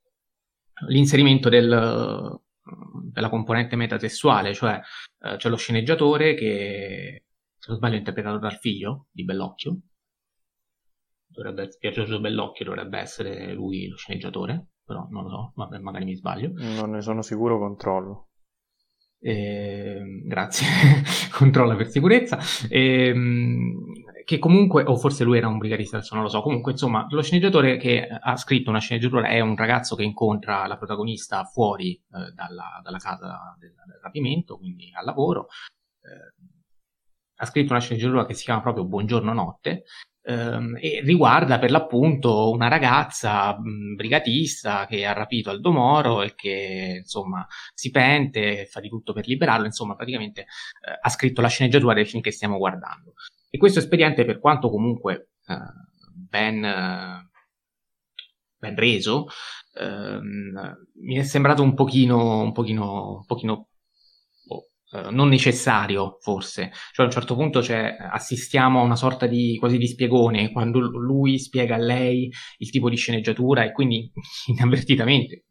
[0.88, 2.40] l'inserimento del,
[3.12, 4.80] della componente metasessuale, cioè
[5.20, 7.26] eh, c'è lo sceneggiatore che
[7.60, 9.80] se non sbaglio interpretato dal figlio di Bellocchio.
[11.26, 16.06] Dovrebbe, Pier Giorgio Bellocchio dovrebbe essere lui lo sceneggiatore, però non lo so, vabbè, magari
[16.06, 16.52] mi sbaglio.
[16.54, 18.28] Non ne sono sicuro, controllo.
[19.22, 20.66] Eh, grazie,
[21.30, 22.38] controlla per sicurezza.
[22.70, 23.12] Eh,
[24.24, 26.40] che comunque, o forse lui era un brigadista, adesso non lo so.
[26.40, 30.78] Comunque, insomma, lo sceneggiatore che ha scritto una sceneggiatura è un ragazzo che incontra la
[30.78, 35.48] protagonista fuori eh, dalla, dalla, casa del, del, rapimento, quindi al lavoro.
[36.00, 36.58] Eh,
[37.40, 39.84] ha scritto una sceneggiatura che si chiama proprio Buongiorno Notte
[40.22, 43.56] ehm, e riguarda per l'appunto una ragazza
[43.96, 49.26] brigatista che ha rapito Aldo Moro e che insomma si pente, fa di tutto per
[49.26, 53.14] liberarlo, insomma praticamente eh, ha scritto la sceneggiatura del film che stiamo guardando.
[53.48, 55.56] E questo espediente per quanto comunque eh,
[56.12, 56.60] ben,
[58.58, 59.28] ben reso,
[59.78, 63.69] ehm, mi è sembrato un pochino, un pochino, un pochino
[64.92, 66.70] eh, non necessario, forse.
[66.92, 70.80] Cioè a un certo punto cioè, assistiamo a una sorta di quasi di spiegone, quando
[70.80, 74.10] lui spiega a lei il tipo di sceneggiatura e quindi
[74.48, 75.44] inavvertitamente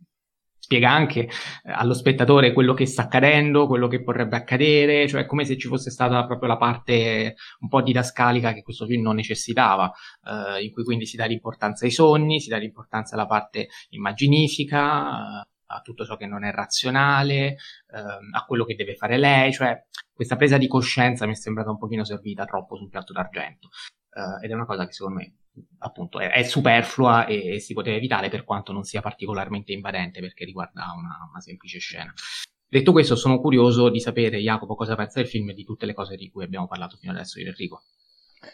[0.70, 1.30] spiega anche eh,
[1.64, 5.90] allo spettatore quello che sta accadendo, quello che potrebbe accadere, cioè come se ci fosse
[5.90, 9.92] stata proprio la parte un po' didascalica che questo film non necessitava,
[10.24, 15.44] eh, in cui quindi si dà l'importanza ai sogni, si dà l'importanza alla parte immaginifica,
[15.72, 17.58] a tutto ciò che non è razionale,
[17.94, 21.70] ehm, a quello che deve fare lei, cioè questa presa di coscienza mi è sembrata
[21.70, 23.70] un pochino servita troppo sul piatto d'argento
[24.12, 25.36] eh, ed è una cosa che secondo me
[25.80, 30.20] appunto è, è superflua e, e, si poteva evitare per quanto non sia particolarmente invadente
[30.22, 32.14] perché riguarda una, una semplice scena.
[32.68, 35.94] Detto questo, sono curioso di sapere, Jacopo, cosa pensa del film e di tutte le
[35.94, 37.82] cose di cui abbiamo parlato fino adesso e Enrico.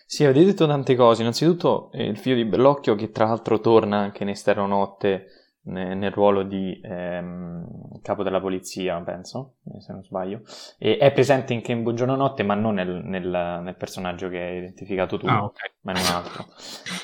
[0.06, 1.22] Sì, avete detto tante cose.
[1.22, 6.12] Innanzitutto eh, il figlio di Bellocchio, che tra l'altro torna anche in Esterno Notte nel,
[6.12, 10.42] ruolo di ehm, capo della polizia, penso, eh, se non sbaglio.
[10.78, 15.18] E è presente in Buongiorno Notte, ma non nel, nel, nel personaggio che hai identificato
[15.18, 15.72] tu, ah, okay.
[15.82, 16.46] ma in un altro.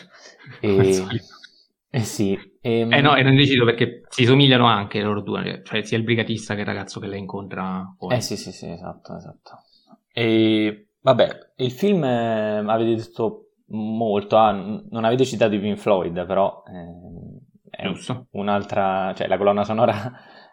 [0.61, 1.05] e,
[1.89, 2.33] eh sì.
[2.61, 5.97] E, ehm, eh no, e non deciso perché si somigliano anche loro due, cioè sia
[5.97, 8.15] il brigatista che il ragazzo che la incontra poi.
[8.15, 9.63] Eh sì, sì, sì, esatto, esatto.
[10.13, 16.25] E vabbè, il film eh, avete detto molto, ah, non avete citato i Pink Floyd,
[16.25, 18.27] però eh, è Giusto.
[18.31, 19.95] un'altra, cioè la colonna sonora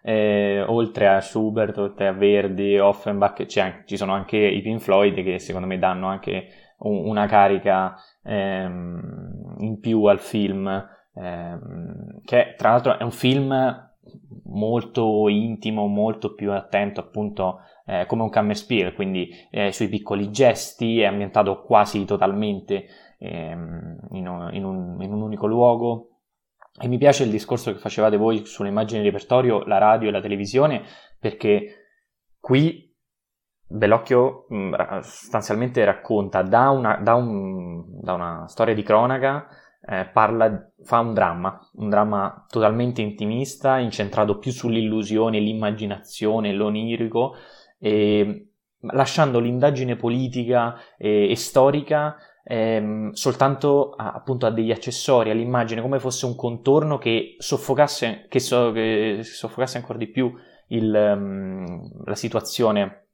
[0.02, 5.38] eh, oltre a Schubert, oltre a Verdi, Offenbach, ci sono anche i Pink Floyd che
[5.38, 6.46] secondo me danno anche
[6.78, 10.66] un, una carica ehm, in più al film
[11.14, 13.86] ehm, che tra l'altro è un film
[14.44, 21.00] molto intimo, molto più attento appunto eh, come un Kammerspiel, quindi eh, sui piccoli gesti,
[21.00, 22.86] è ambientato quasi totalmente
[23.18, 26.17] ehm, in, un, in, un, in un unico luogo.
[26.80, 30.12] E mi piace il discorso che facevate voi sulle immagini di repertorio, la radio e
[30.12, 30.82] la televisione,
[31.18, 31.86] perché
[32.38, 32.86] qui
[33.70, 39.46] Bellocchio mh, sostanzialmente racconta da una, da, un, da una storia di cronaca
[39.86, 47.34] eh, parla, fa un dramma, un dramma totalmente intimista, incentrato più sull'illusione, l'immaginazione, l'onirico,
[47.78, 48.48] e,
[48.80, 52.16] lasciando l'indagine politica e, e storica
[52.48, 58.40] ehm, soltanto a, appunto a degli accessori, all'immagine, come fosse un contorno che soffocasse, che
[58.40, 60.32] so, che soffocasse ancora di più
[60.68, 63.08] il, um, la situazione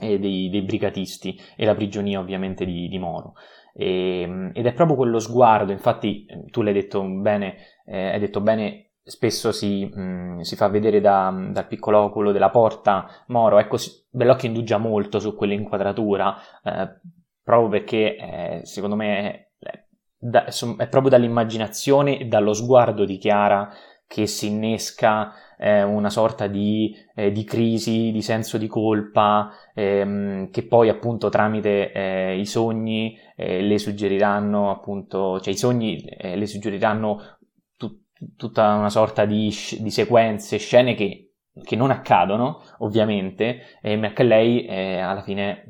[0.00, 3.34] eh, dei, dei, brigatisti e la prigionia ovviamente di, di Moro.
[3.72, 8.20] E, ehm, ed è proprio quello sguardo, infatti eh, tu l'hai detto bene, eh, hai
[8.20, 13.08] detto bene, spesso si, mh, mm, si fa vedere da, dal piccolo oculo della porta
[13.28, 13.76] Moro, ecco,
[14.10, 17.00] Bellocchio indugia molto su quell'inquadratura, eh,
[17.44, 23.70] proprio perché eh, secondo me è, da, è proprio dall'immaginazione e dallo sguardo di Chiara
[24.06, 30.50] che si innesca eh, una sorta di, eh, di, crisi, di senso di colpa, ehm,
[30.50, 36.36] che poi appunto tramite eh, i sogni eh, le suggeriranno appunto, cioè i sogni eh,
[36.36, 37.38] le suggeriranno
[37.76, 38.04] tut-
[38.36, 44.64] tutta una sorta di, di sequenze, scene che, che, non accadono ovviamente, ma che lei
[44.66, 45.68] eh, alla fine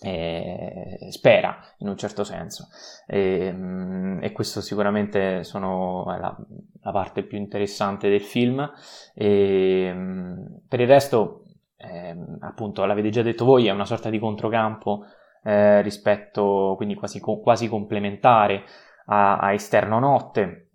[0.00, 2.68] eh, spera in un certo senso.
[3.06, 6.36] E, ehm, e questo sicuramente sono la,
[6.82, 8.70] la, parte più interessante del film.
[9.14, 11.44] E, ehm, per il resto
[11.76, 15.04] eh, appunto l'avete già detto voi è una sorta di controcampo
[15.42, 18.64] eh, rispetto quindi quasi, quasi complementare
[19.06, 20.70] a, a, esterno notte.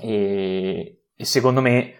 [0.00, 1.94] E, e secondo me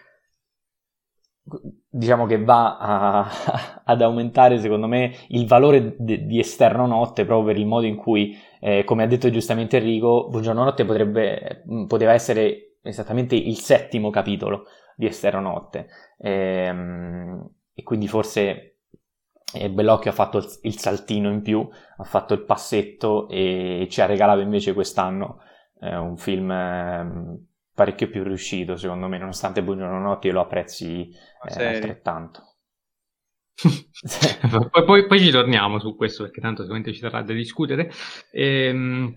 [1.93, 3.29] diciamo che va a,
[3.83, 7.97] ad aumentare secondo me il valore de, di esterno notte proprio per il modo in
[7.97, 14.09] cui eh, come ha detto giustamente Enrico Buongiorno Notte potrebbe, poteva essere esattamente il settimo
[14.09, 15.87] capitolo di esterno notte.
[16.17, 18.77] E, ehm, e quindi forse
[19.53, 24.01] eh, Bellocchio ha fatto il, il, saltino in più ha fatto il passetto e ci
[24.01, 25.39] ha regalato invece quest'anno
[25.81, 27.45] eh, un film ehm,
[27.81, 32.57] parecchio più riuscito, secondo me, nonostante Buongiorno Notti io lo apprezzi eh, altrettanto.
[34.69, 37.91] poi, poi, poi, ci torniamo su questo perché tanto sicuramente ci sarà da discutere.
[38.31, 39.15] Ehm,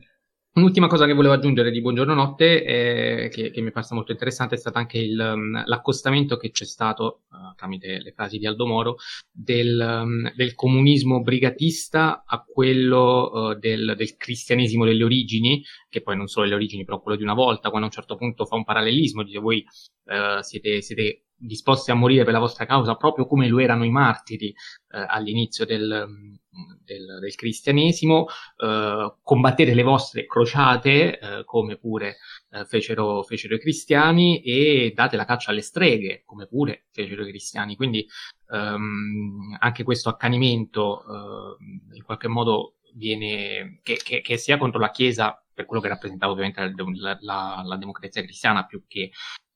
[0.57, 4.55] Un'ultima cosa che volevo aggiungere di Buongiorno Notte, eh, che, che, mi passa molto interessante,
[4.55, 8.65] è stato anche il, um, l'accostamento che c'è stato, uh, tramite le frasi di Aldo
[8.65, 8.95] Moro,
[9.33, 16.17] del, um, del comunismo brigatista a quello uh, del, del, cristianesimo delle origini, che poi
[16.17, 18.55] non solo le origini, però quello di una volta, quando a un certo punto fa
[18.55, 19.67] un parallelismo, dice voi
[20.05, 23.91] uh, siete, siete disposti a morire per la vostra causa, proprio come lo erano i
[23.91, 26.39] martiri eh, all'inizio del,
[26.85, 32.17] del, del cristianesimo, eh, combattere le vostre crociate, eh, come pure
[32.51, 37.29] eh, fecero, fecero, i cristiani, e date la caccia alle streghe, come pure fecero i
[37.29, 37.77] cristiani.
[37.77, 38.07] Quindi
[38.51, 44.91] ehm, anche questo accanimento eh, in qualche modo viene, che, che, che sia contro la
[44.91, 46.61] Chiesa per quello che rappresentava ovviamente
[46.97, 49.13] la, la, la, democrazia cristiana più che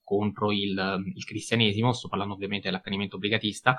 [0.08, 3.76] contro il, il cristianesimo, sto parlando ovviamente dell'accanimento brigatista,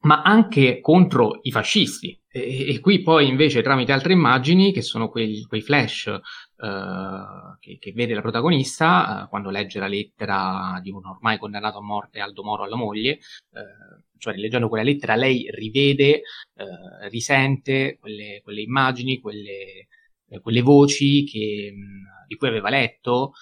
[0.00, 2.20] ma anche contro i fascisti.
[2.28, 7.78] E, e, qui poi invece tramite altre immagini, che sono quei, quei flash uh, che,
[7.78, 12.18] che, vede la protagonista uh, quando legge la lettera di un ormai condannato a morte
[12.18, 13.20] Aldo Moro alla moglie,
[13.52, 16.22] uh, cioè rileggendo quella lettera lei rivede,
[17.08, 19.86] risente quelle, quelle immagini, quelle,
[20.40, 21.72] quelle voci che,
[22.26, 23.32] di cui aveva letto,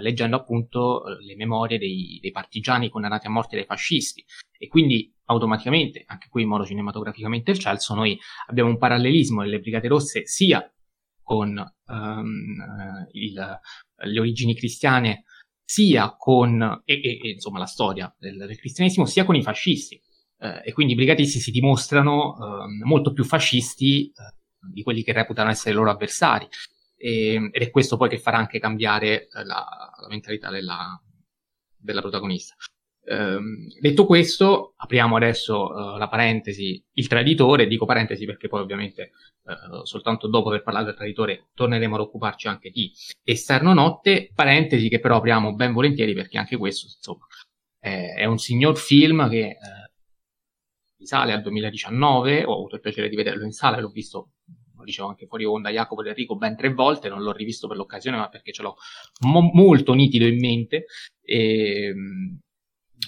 [0.00, 4.24] leggendo appunto le memorie dei, dei partigiani condannati a morte dai fascisti.
[4.58, 9.88] E quindi automaticamente, anche qui in modo cinematograficamente eccelso, noi abbiamo un parallelismo delle Brigate
[9.88, 10.70] Rosse sia
[11.22, 13.60] con um, il,
[14.04, 15.24] le origini cristiane,
[15.62, 20.00] sia con, e, e, insomma, la storia del, del, cristianesimo, sia con i fascisti.
[20.38, 24.37] Uh, e quindi i brigatisti si dimostrano uh, molto più fascisti uh,
[24.72, 26.48] di quelli che reputano essere i loro avversari.
[26.96, 31.00] E, ed è questo poi che farà anche cambiare la, la mentalità della,
[31.76, 32.54] della protagonista.
[33.10, 39.12] Ehm, detto questo, apriamo adesso uh, la parentesi, il traditore, dico parentesi perché poi ovviamente
[39.44, 42.92] uh, soltanto dopo aver parlato del traditore torneremo ad occuparci anche di
[43.22, 47.26] Esterno Notte, parentesi che però apriamo ben volentieri perché anche questo insomma
[47.78, 49.88] è, è un signor film che uh,
[50.98, 54.32] risale al 2019, ho avuto il piacere di vederlo in sala, l'ho visto
[54.88, 58.16] dicevo anche fuori onda Jacopo ed Enrico ben tre volte, non l'ho rivisto per l'occasione
[58.16, 58.76] ma perché ce l'ho
[59.26, 60.86] mo- molto nitido in mente.
[61.22, 62.38] E, ehm,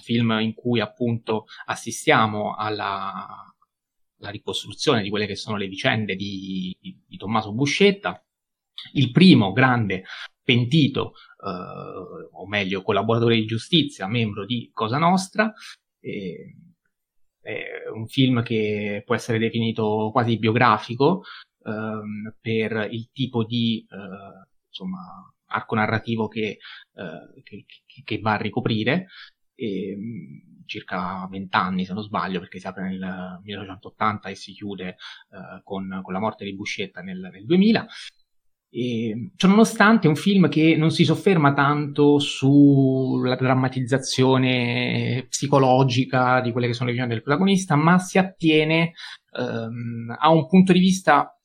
[0.03, 3.27] film in cui appunto assistiamo alla,
[4.21, 8.23] alla ricostruzione di quelle che sono le vicende di, di, di Tommaso Buscetta,
[8.93, 10.05] il primo grande
[10.43, 11.13] pentito,
[11.45, 15.53] eh, o meglio collaboratore di giustizia, membro di Cosa Nostra,
[16.01, 16.55] eh,
[17.41, 21.23] è un film che può essere definito quasi biografico
[21.65, 24.99] ehm, per il tipo di eh, insomma,
[25.47, 26.59] arco narrativo che,
[26.95, 27.65] eh, che,
[28.05, 29.07] che, va a ricoprire
[29.55, 34.89] e, mm, circa vent'anni se non sbaglio perché si apre nel 1980 e si chiude
[34.89, 37.87] eh, con, con, la morte di Buscetta nel, nel 2000
[38.73, 46.53] e, cioè, nonostante è un film che non si sofferma tanto sulla drammatizzazione psicologica di
[46.53, 48.93] quelle che sono le vicende del protagonista, ma si attiene
[49.37, 51.37] ehm, a un punto di vista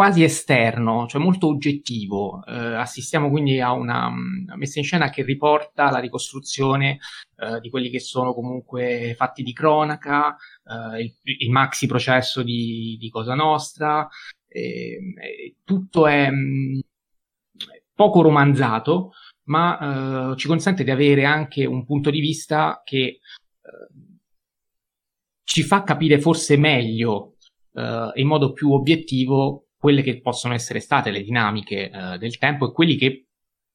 [0.00, 2.42] quasi esterno, cioè molto oggettivo.
[2.46, 7.00] Eh, assistiamo quindi a una um, messa in scena che riporta la ricostruzione
[7.36, 10.34] eh, di quelli che sono comunque fatti di cronaca,
[10.64, 14.08] eh, il, il, maxi processo di, di Cosa Nostra,
[15.64, 16.78] tutto è mh, mm,
[17.94, 19.12] poco romanzato,
[19.48, 23.20] ma eh, ci consente di avere anche un punto di vista che eh,
[25.44, 27.34] ci fa capire forse meglio
[27.74, 32.68] eh, in modo più obiettivo quelle che possono essere state le dinamiche eh, del tempo
[32.68, 33.28] e quelli che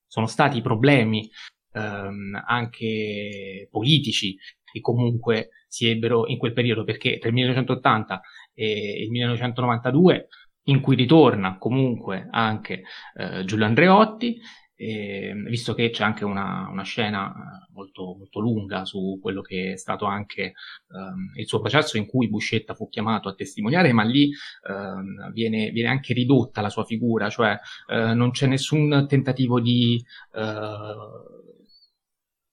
[0.06, 1.28] sono stati i problemi
[1.74, 8.22] ehm, anche politici che comunque si ebbero in quel periodo, perché tra il 1980
[8.54, 10.28] e il 1992,
[10.68, 12.84] in cui ritorna comunque anche
[13.16, 14.40] eh, Giulio Andreotti,
[14.76, 19.74] e, visto che c'è anche una, una scena eh, molto, molto, lunga su quello che
[19.74, 20.54] è stato anche
[20.90, 24.32] um, il suo processo in cui Buscetta fu chiamato a testimoniare, ma lì
[24.68, 27.58] um, viene, viene, anche ridotta la sua figura, cioè
[27.88, 30.04] uh, non c'è nessun tentativo di
[30.34, 30.40] uh,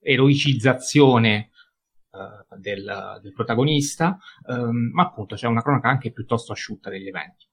[0.00, 1.50] eroicizzazione
[2.58, 7.46] del, del, protagonista, um, ma appunto c'è una cronaca anche piuttosto asciutta degli eventi.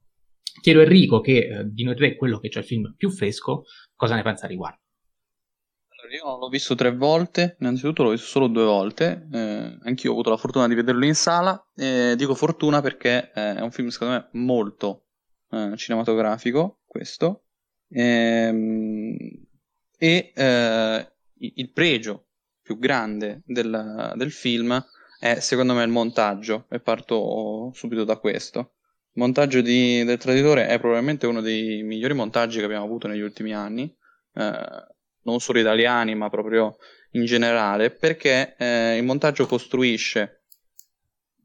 [0.62, 3.10] Chiedo a Enrico, che eh, di noi tre è quello che c'è il film più
[3.10, 3.64] fresco,
[3.96, 4.80] cosa ne pensa riguardo?
[5.90, 10.14] Allora, io l'ho visto tre volte, innanzitutto l'ho visto solo due volte, eh, anch'io ho
[10.14, 13.90] avuto la fortuna di vederlo in sala, eh, dico fortuna perché eh, è un film
[13.90, 15.08] secondo me molto
[15.52, 17.46] eh, cinematografico, questo,
[17.90, 19.16] ehm,
[19.98, 22.28] e eh, il pregio
[22.62, 24.82] più grande del, del film
[25.20, 28.76] è secondo me il montaggio, e parto subito da questo
[29.12, 33.22] il montaggio di, del Traditore è probabilmente uno dei migliori montaggi che abbiamo avuto negli
[33.22, 33.94] ultimi anni,
[34.36, 34.88] eh,
[35.24, 36.78] non solo italiani, ma proprio
[37.12, 40.44] in generale, perché eh, il montaggio costruisce,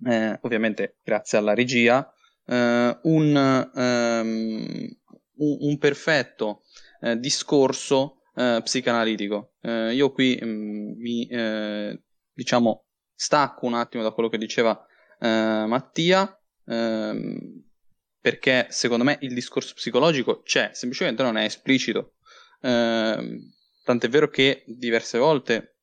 [0.05, 2.13] eh, ovviamente grazie alla regia,
[2.47, 4.89] eh, un, um,
[5.37, 6.65] un, perfetto
[7.01, 9.55] eh, discorso eh, psicanalitico.
[9.63, 11.29] io qui mh, mm, mi
[12.35, 12.85] diciamo
[13.15, 14.79] stacco un attimo da quello che diceva
[15.21, 17.63] Mattia ehm,
[18.21, 22.15] perché secondo me il discorso psicologico c'è, semplicemente non è esplicito.
[22.63, 23.53] Ehm,
[23.85, 25.77] tant'è vero che diverse volte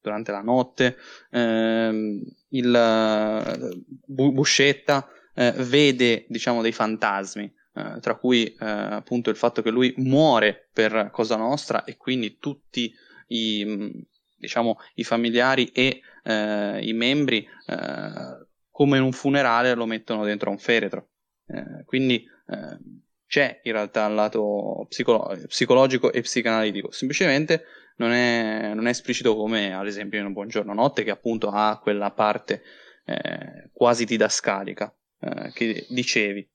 [0.00, 0.96] durante la notte
[1.30, 9.62] ehm, il Buscetta eh, vede diciamo dei fantasmi eh, tra cui eh, appunto il fatto
[9.62, 12.92] che lui muore per Cosa Nostra e quindi tutti
[13.28, 20.24] i, diciamo, i familiari e eh, i membri eh, come in un funerale lo mettono
[20.24, 21.10] dentro un feretro.
[21.46, 22.78] Eh, quindi eh,
[23.26, 27.64] c'è in realtà il lato psicolo- psicologico e psicanalitico, semplicemente
[27.96, 31.78] non è, non è, esplicito come ad esempio in un Buongiorno Notte che appunto ha
[31.78, 32.62] quella parte
[33.04, 36.48] eh, quasi didascalica eh, che dicevi.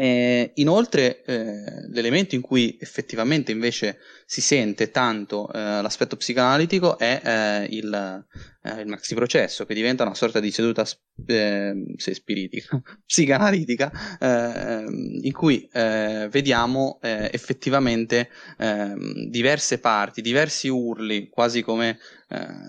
[0.00, 7.20] E inoltre, eh, l'elemento in cui effettivamente invece si sente tanto eh, l'aspetto psicanalitico è
[7.20, 8.24] eh, il,
[8.62, 10.86] eh, il maxi processo, che diventa una sorta di seduta
[11.26, 13.90] ehm, se spiritica, psicanalitica,
[14.20, 21.98] ehm, in cui eh, vediamo eh, effettivamente ehm, diverse parti, diversi urli, quasi come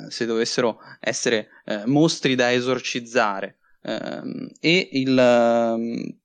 [0.08, 1.50] se dovessero essere
[1.84, 3.58] mostri da esorcizzare.
[3.82, 6.18] e il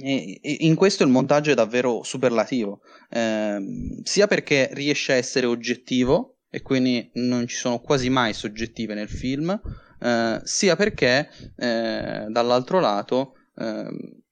[0.00, 2.80] e in questo il montaggio è davvero superlativo,
[3.10, 3.58] eh,
[4.02, 9.08] sia perché riesce a essere oggettivo e quindi non ci sono quasi mai soggettive nel
[9.08, 9.60] film,
[10.00, 14.22] eh, sia perché eh, dall'altro lato ehm,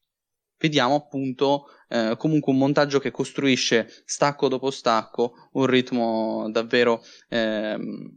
[0.59, 8.17] vediamo appunto eh, comunque un montaggio che costruisce stacco dopo stacco un ritmo davvero ehm,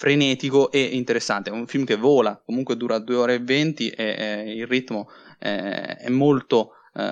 [0.00, 1.50] frenetico e interessante.
[1.50, 5.10] È un film che vola, comunque dura 2 ore e 20 e, e il ritmo
[5.38, 7.02] eh, è molto eh,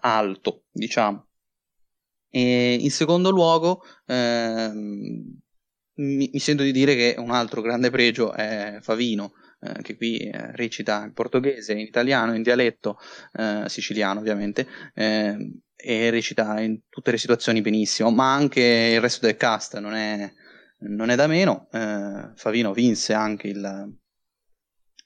[0.00, 1.26] alto, diciamo.
[2.30, 8.32] E in secondo luogo, eh, mi, mi, sento di dire che un altro grande pregio
[8.32, 12.96] è Favino, eh, che qui eh, recita in portoghese, in italiano, in dialetto
[13.32, 19.36] eh, siciliano ovviamente, e recita in tutte le situazioni benissimo, ma anche il resto del
[19.36, 20.32] cast non è,
[20.78, 21.68] non è da meno.
[22.34, 23.96] Favino vinse anche il,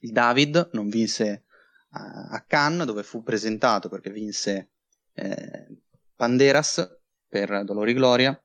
[0.01, 1.45] il David, non vinse
[1.93, 4.71] a Cannes dove fu presentato perché vinse
[5.15, 5.67] eh,
[6.15, 6.99] Banderas
[7.29, 8.41] per Dolori Gloria.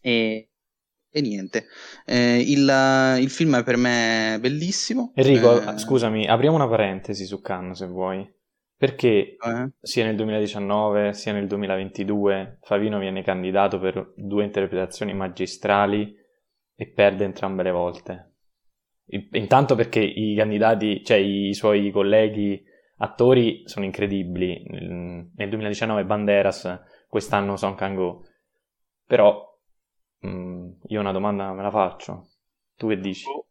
[0.00, 0.50] E,
[1.10, 1.66] e niente.
[2.04, 5.12] Eh, il, il, film è per me bellissimo.
[5.14, 8.36] Enrico eh, scusami apriamo una parentesi su Cannes se vuoi
[8.78, 9.70] perché eh?
[9.80, 16.16] sia nel 2019 sia nel 2022 Favino viene candidato per due interpretazioni magistrali
[16.74, 18.28] e perde entrambe le volte
[19.10, 22.62] Intanto perché i candidati, cioè i suoi colleghi
[22.98, 24.62] attori sono incredibili.
[24.68, 28.22] Nel 2019 Banderas, quest'anno Song Kang-ho.
[29.06, 29.58] Però
[30.18, 32.28] mh, mm, io una domanda me la faccio.
[32.76, 33.24] Tu che dici?
[33.26, 33.46] Oh.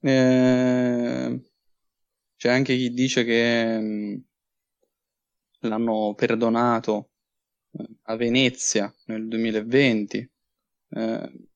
[0.00, 1.40] Eh,
[2.36, 4.16] c'è anche chi dice che mm,
[5.60, 7.10] l'hanno perdonato
[7.72, 10.30] eh, a Venezia nel 2020
[10.90, 11.48] eh,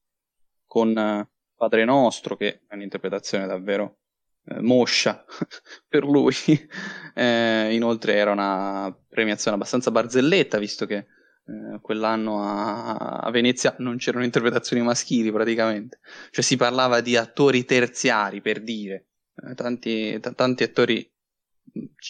[0.66, 3.98] con Padre Nostro, che è un'interpretazione davvero
[4.46, 5.24] eh, moscia
[5.86, 6.34] per lui.
[7.14, 13.96] eh, inoltre era una premiazione abbastanza barzelletta, visto che eh, quell'anno a, a, Venezia non
[13.96, 16.00] c'erano interpretazioni maschili praticamente.
[16.30, 19.08] Cioè si parlava di attori terziari, per dire.
[19.36, 21.10] Eh, tanti, t- tanti attori...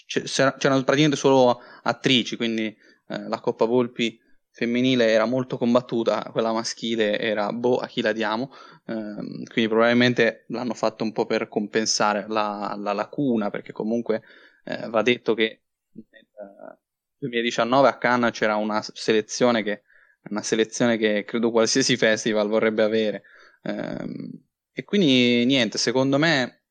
[0.07, 2.67] C'erano praticamente solo attrici, quindi
[3.09, 4.19] eh, la Coppa Volpi
[4.51, 8.53] femminile era molto combattuta, quella maschile era boh, a chi la diamo,
[8.87, 14.23] ehm, quindi probabilmente l'hanno fatto un po' per compensare la, la lacuna, perché comunque
[14.65, 16.79] eh, va detto che nel
[17.19, 19.83] 2019 a Cannes c'era una selezione che,
[20.31, 23.23] una selezione che credo qualsiasi festival vorrebbe avere.
[23.63, 24.31] Ehm,
[24.73, 26.62] e quindi niente, secondo me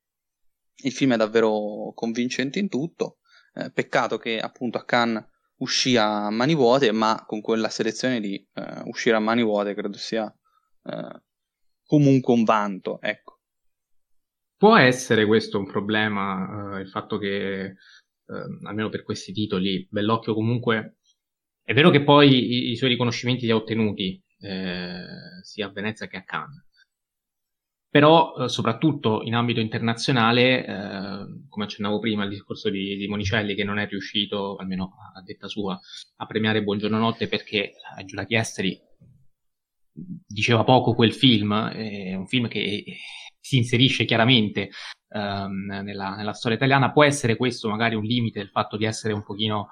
[0.84, 3.18] il film è davvero convincente in tutto.
[3.54, 5.26] Eh, peccato che appunto a Cannes
[5.58, 9.98] uscì a mani vuote, ma con quella selezione di uh, uscire a mani vuote credo
[9.98, 11.22] sia uh,
[11.84, 13.42] comunque un vanto, ecco.
[14.58, 17.76] Può essere questo un problema, uh, il fatto che,
[18.64, 20.98] almeno per questi titoli, Bellocchio comunque...
[21.64, 25.06] È vero che poi i, i suoi riconoscimenti li ha ottenuti, eh,
[25.44, 26.66] sia a Venezia che a Cannes,
[27.92, 33.54] però eh, soprattutto in ambito internazionale, eh, come accennavo prima, il discorso di, di, Monicelli
[33.54, 35.78] che non è riuscito, almeno a detta sua,
[36.16, 38.80] a premiare Buongiorno Notte perché ai giurati esteri
[40.26, 42.82] diceva poco quel film, è un film che
[43.42, 44.70] si inserisce chiaramente
[45.10, 49.14] ehm, nella, nella, storia italiana, può essere questo magari un limite del fatto di essere
[49.14, 49.68] un pochino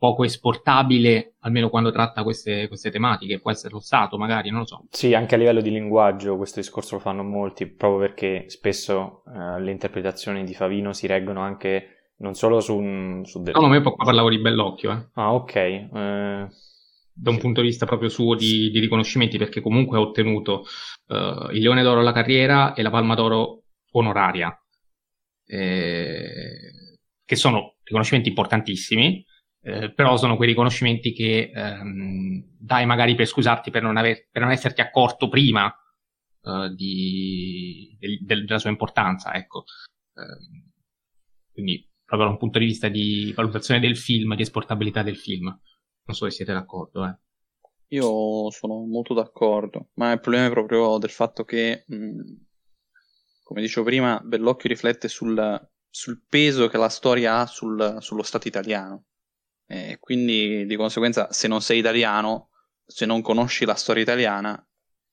[0.00, 4.66] poco esportabile, almeno quando tratta queste, queste, tematiche, può essere lo Stato magari, non lo
[4.66, 4.86] so.
[4.88, 9.60] Sì, anche a livello di linguaggio questo discorso lo fanno molti, proprio perché spesso eh,
[9.60, 13.20] le interpretazioni di Favino si reggono anche non solo su...
[13.24, 13.52] su del...
[13.54, 14.90] No, no, io qua parlavo di Bellocchio.
[14.90, 15.06] Eh.
[15.12, 15.54] Ah, ok.
[15.54, 17.40] Eh, da un sì.
[17.42, 20.64] punto di vista proprio suo di, di riconoscimenti, perché comunque ha ottenuto
[21.08, 24.58] uh, il Leone d'Oro alla carriera e la Palma d'Oro onoraria,
[25.44, 29.22] eh, che sono riconoscimenti importantissimi,
[29.62, 34.42] eh, però sono quei riconoscimenti che ehm, dai magari per scusarti per non, aver, per
[34.42, 35.72] non esserti accorto prima
[36.42, 39.64] eh, di, del, del, della sua importanza, ecco.
[40.14, 40.68] Eh,
[41.52, 45.44] quindi proprio da un punto di vista di valutazione del film, di esportabilità del film.
[45.44, 47.18] Non so se siete d'accordo, eh.
[47.92, 52.20] Io sono molto d'accordo, ma il problema è proprio del fatto che, mh,
[53.42, 58.46] come dicevo prima, Bellocchio riflette sul, sul peso che la storia ha sul, sullo Stato
[58.46, 59.06] italiano.
[59.72, 62.48] E quindi, di conseguenza, se non sei italiano,
[62.84, 64.60] se non conosci la storia italiana,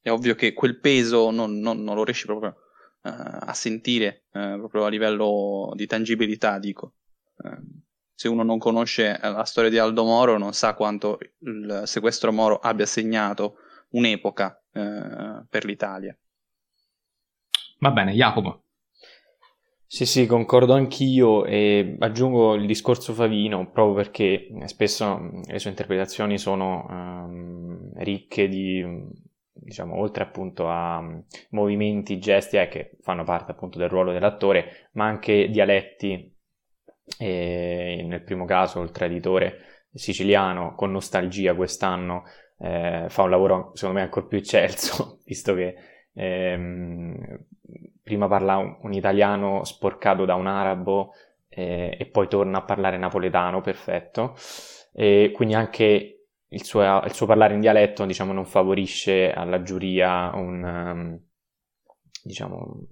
[0.01, 2.55] è ovvio che quel peso non, non, non lo riesci proprio
[3.03, 6.95] uh, a sentire, uh, proprio a livello di tangibilità, dico.
[7.35, 7.83] Uh,
[8.15, 12.57] se uno non conosce la storia di Aldo Moro, non sa quanto il sequestro Moro
[12.57, 13.57] abbia segnato
[13.89, 16.17] un'epoca per l'Italia.
[17.77, 18.63] Va bene, Jacopo.
[19.89, 26.37] Sì, sì, concordo anch'io e aggiungo il discorso Favino proprio perché spesso le sue interpretazioni
[26.37, 28.83] sono um, ricche di,
[29.53, 31.01] diciamo, oltre appunto a
[31.51, 36.35] movimenti, gesti eh, che fanno parte appunto del ruolo dell'attore, ma anche dialetti.
[37.17, 42.23] E nel primo caso il traditore siciliano con nostalgia quest'anno
[42.59, 45.75] eh, fa un lavoro secondo me ancora più eccelso, visto che
[46.17, 47.39] ehm,
[48.03, 51.13] prima parla un, italiano sporcato da un arabo
[51.49, 54.35] eh, e poi torna a parlare napoletano, perfetto.
[54.93, 60.31] E quindi anche il suo, il suo, parlare in dialetto diciamo, non favorisce alla giuria
[60.33, 61.19] un, um,
[62.23, 62.87] diciamo,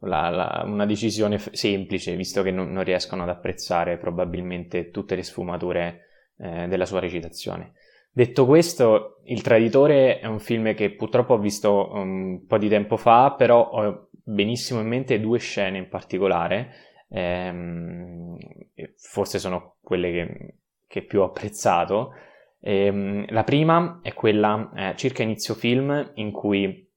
[0.00, 5.14] la, la, una decisione f- semplice, visto che non, non, riescono ad apprezzare probabilmente tutte
[5.14, 6.00] le sfumature
[6.38, 7.72] eh, della sua recitazione.
[8.16, 12.96] Detto questo, Il Traditore è un film che purtroppo ho visto un po' di tempo
[12.96, 16.70] fa, però ho benissimo in mente due scene in particolare,
[17.08, 18.36] ehm,
[18.96, 20.54] forse sono quelle che,
[20.86, 22.12] che più ho apprezzato.
[22.60, 26.88] Ehm, la prima è quella eh, circa inizio film in cui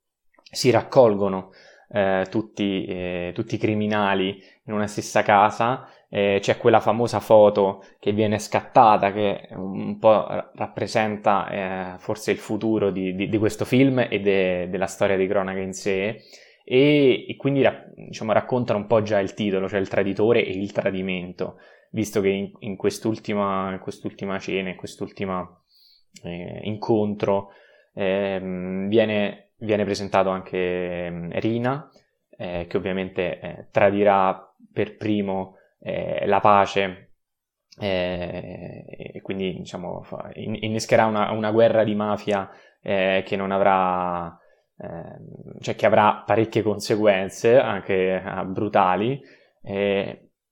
[0.52, 1.50] si raccolgono
[1.90, 5.90] eh, tutti, eh, tutti, i criminali in una stessa casa.
[6.10, 11.50] Eh, c'è quella famosa foto che viene scattata che un po' rappresenta
[11.96, 15.60] eh, forse il futuro di, di, di questo film e de, della storia di cronaca
[15.60, 16.22] in sé.
[16.64, 20.72] E, e quindi diciamo, raccontano un po' già il titolo, cioè il traditore e il
[20.72, 21.60] tradimento,
[21.92, 25.62] visto che in, in, quest'ultima, in quest'ultima, cena, in quest'ultimo
[26.24, 27.52] eh, incontro
[27.94, 28.40] eh,
[28.88, 31.90] viene, viene, presentato anche eh, Rina,
[32.38, 37.04] eh, che ovviamente eh, tradirà per primo eh, la pace
[37.80, 40.04] e quindi diciamo,
[40.34, 42.50] innescherà una, una guerra di mafia
[42.82, 44.36] che non avrà
[44.80, 49.20] Ehm, cioè che avrà parecchie conseguenze, anche uh, brutali.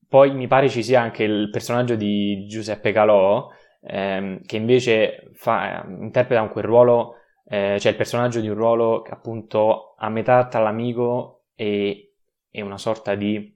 [0.08, 3.50] Poi mi pare ci sia anche il personaggio di Giuseppe Calò,
[3.82, 7.16] ehm, che invece fa, interpreta un quel ruolo,
[7.48, 12.14] eh, cioè il personaggio di un ruolo che appunto a metà tra l'amico e,
[12.50, 13.54] e una sorta di...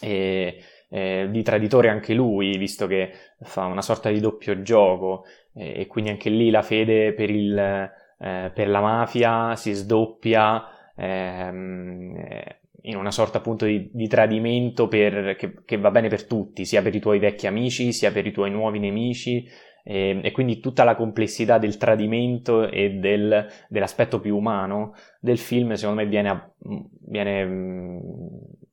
[0.00, 3.10] Eh, eh, di traditore anche lui, visto che
[3.42, 7.58] fa una sorta di doppio gioco e quindi anche lì la fede per il,
[8.18, 14.88] eh, per la mafia si sdoppia ehm, eh, in una sorta appunto di, di tradimento
[14.88, 18.26] per, che, che, va bene per tutti, sia per i tuoi vecchi amici, sia per
[18.26, 19.46] i tuoi nuovi nemici.
[19.88, 25.74] E, e quindi tutta la complessità del tradimento e del, dell'aspetto più umano del film,
[25.74, 26.54] secondo me, viene,
[27.06, 28.00] viene mh,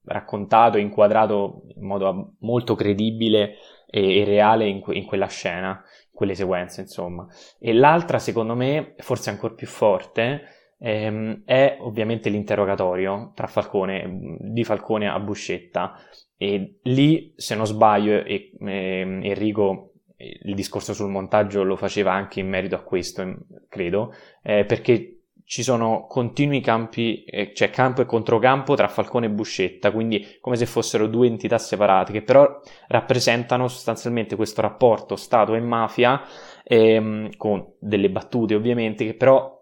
[0.06, 3.56] raccontato e inquadrato in modo molto credibile
[3.90, 5.84] e, e reale in, in quella scena
[6.14, 7.28] quelle sequenze, insomma.
[7.60, 10.44] E l'altra, secondo me, forse ancora più forte,
[10.80, 15.96] ehm, è ovviamente l'interrogatorio tra Falcone, di Falcone a Buscetta.
[16.38, 22.40] E lì, se non sbaglio, e, e, Enrico il discorso sul montaggio lo faceva anche
[22.40, 28.06] in merito a questo, credo, eh, perché ci sono continui campi, eh, cioè campo e
[28.06, 33.68] controcampo tra Falcone e Buscetta, quindi come se fossero due entità separate, che però rappresentano
[33.68, 36.22] sostanzialmente questo rapporto Stato e mafia,
[36.64, 39.62] ehm, con delle battute ovviamente, che però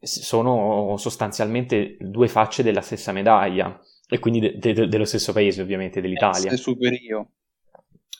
[0.00, 3.78] sono sostanzialmente due facce della stessa medaglia,
[4.08, 6.50] e quindi de- de- dello stesso paese ovviamente, dell'Italia.
[6.50, 7.28] È superiore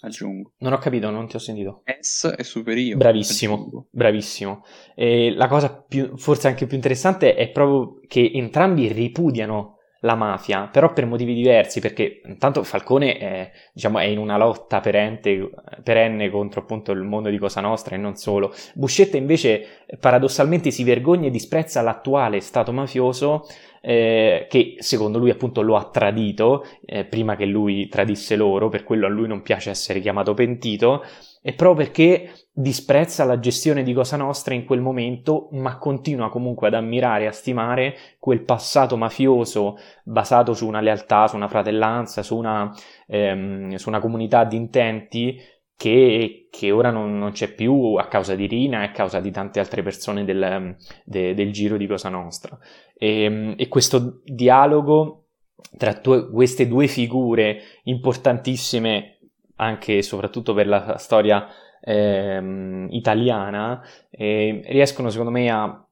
[0.01, 0.53] aggiungo.
[0.59, 1.83] Non ho capito, non ti ho sentito.
[2.01, 2.97] S è superiore.
[2.97, 3.87] Bravissimo, aggiungo.
[3.91, 4.65] bravissimo.
[4.95, 10.69] E la cosa più, forse anche più interessante è proprio che entrambi ripudiano la mafia,
[10.69, 15.51] però per motivi diversi, perché intanto Falcone è, diciamo, è in una lotta perente,
[15.83, 18.53] perenne contro appunto il mondo di Cosa Nostra e non solo.
[18.75, 23.47] Buscetta invece paradossalmente si vergogna e disprezza l'attuale stato mafioso
[23.81, 28.85] eh, che secondo lui appunto lo ha tradito eh, prima che lui tradisse loro, per
[28.85, 31.03] quello a lui non piace essere chiamato pentito,
[31.43, 36.69] e proprio perché disprezza la gestione di Cosa Nostra in quel momento, ma continua comunque
[36.69, 42.23] ad ammirare e a stimare quel passato mafioso basato su una lealtà, su una fratellanza,
[42.23, 42.71] su una,
[43.07, 45.41] ehm, su una comunità di intenti
[45.81, 49.31] che, che ora non, non, c'è più a causa di Rina e a causa di
[49.31, 50.77] tante altre persone del,
[51.07, 52.59] de, del giro di Cosa Nostra.
[52.99, 55.29] E, e questo dialogo
[55.79, 59.21] tra tu, queste due figure importantissime
[59.57, 61.47] anche e soprattutto per la storia
[61.81, 65.83] eh, italiana, eh, riescono secondo me a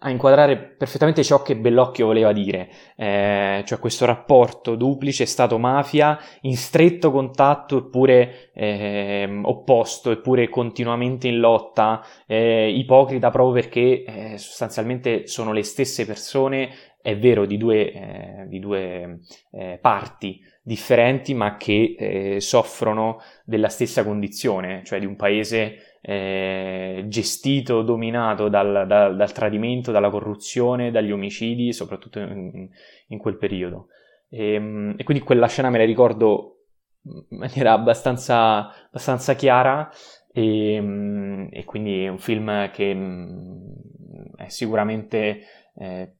[0.00, 6.56] a inquadrare perfettamente ciò che Bellocchio voleva dire, eh, cioè questo rapporto duplice Stato-mafia in
[6.56, 15.26] stretto contatto eppure eh, opposto, eppure continuamente in lotta, eh, ipocrita proprio perché eh, sostanzialmente
[15.26, 16.70] sono le stesse persone,
[17.02, 19.18] è vero, di due, eh, di due
[19.50, 27.82] eh, parti differenti ma che soffrono della stessa condizione, cioè di un paese eh, gestito,
[27.82, 32.68] dominato dal, dal, dal, tradimento, dalla corruzione, dagli omicidi, soprattutto in,
[33.08, 33.88] in quel periodo.
[34.28, 36.54] E, ehm, e, quindi quella scena me la ricordo
[37.02, 39.90] in maniera abbastanza, abbastanza chiara
[40.32, 45.40] e, ehm, e, quindi è un film che mm, è sicuramente
[45.74, 46.12] eh,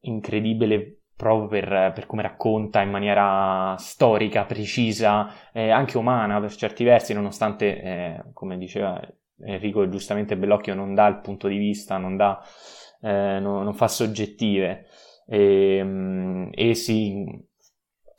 [0.00, 6.84] incredibile proprio per, per, come racconta in maniera storica, precisa, eh, anche umana per certi
[6.84, 9.00] versi, nonostante, eh, come diceva
[9.40, 12.40] Enrico giustamente Bellocchio, non dà il punto di vista, non, dà,
[13.00, 14.86] eh, no, non fa soggettive
[15.26, 17.26] e, ehm, e, si,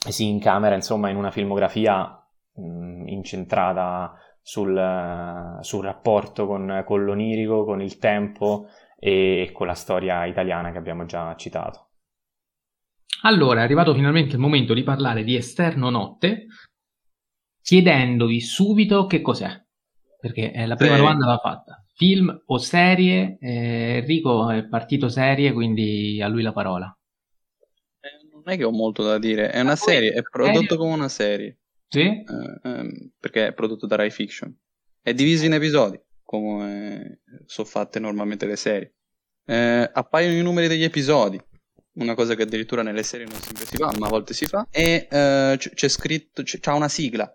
[0.10, 2.22] si, incamera insomma in una filmografia
[2.56, 8.68] mh, mm, incentrata sul, sul rapporto con, con l'onirico, con il tempo
[9.00, 11.89] e con la storia italiana che abbiamo già citato.
[13.22, 16.46] Allora è arrivato finalmente il momento di parlare di Esterno Notte,
[17.62, 19.62] chiedendovi subito che cos'è,
[20.20, 21.02] perché la prima sì.
[21.02, 21.84] domanda va fatta.
[21.96, 23.38] Film o serie?
[23.42, 26.98] Eh, Enrico è partito serie, quindi a lui la parola.
[28.00, 30.78] Eh, non è che ho molto da dire, è una serie, è prodotto serie?
[30.78, 31.60] come una serie.
[31.90, 32.00] Sì?
[32.00, 32.24] Eh,
[32.64, 34.56] ehm, perché è prodotto da Rai Fiction.
[35.02, 38.96] È diviso in episodi, come sono fatte normalmente le serie.
[39.46, 41.42] Eh, appaiono i numeri degli episodi
[41.94, 44.68] una cosa che addirittura nelle serie non sempre si fa, ma a volte si fa,
[44.72, 47.34] e uh, c- c'è scritto, c- c'ha una sigla,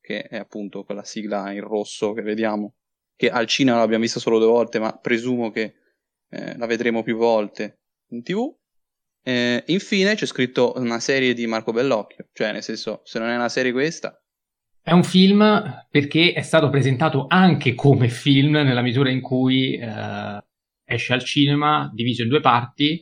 [0.00, 2.74] che è appunto quella sigla in rosso che vediamo,
[3.16, 5.74] che al cinema l'abbiamo vista solo due volte, ma presumo che
[6.30, 8.56] eh, la vedremo più volte in tv.
[9.22, 13.34] Eh, infine c'è scritto una serie di Marco Bellocchio, cioè nel senso, se non è
[13.34, 14.14] una serie questa...
[14.82, 20.42] È un film perché è stato presentato anche come film nella misura in cui eh,
[20.84, 22.98] esce al cinema, diviso in due parti,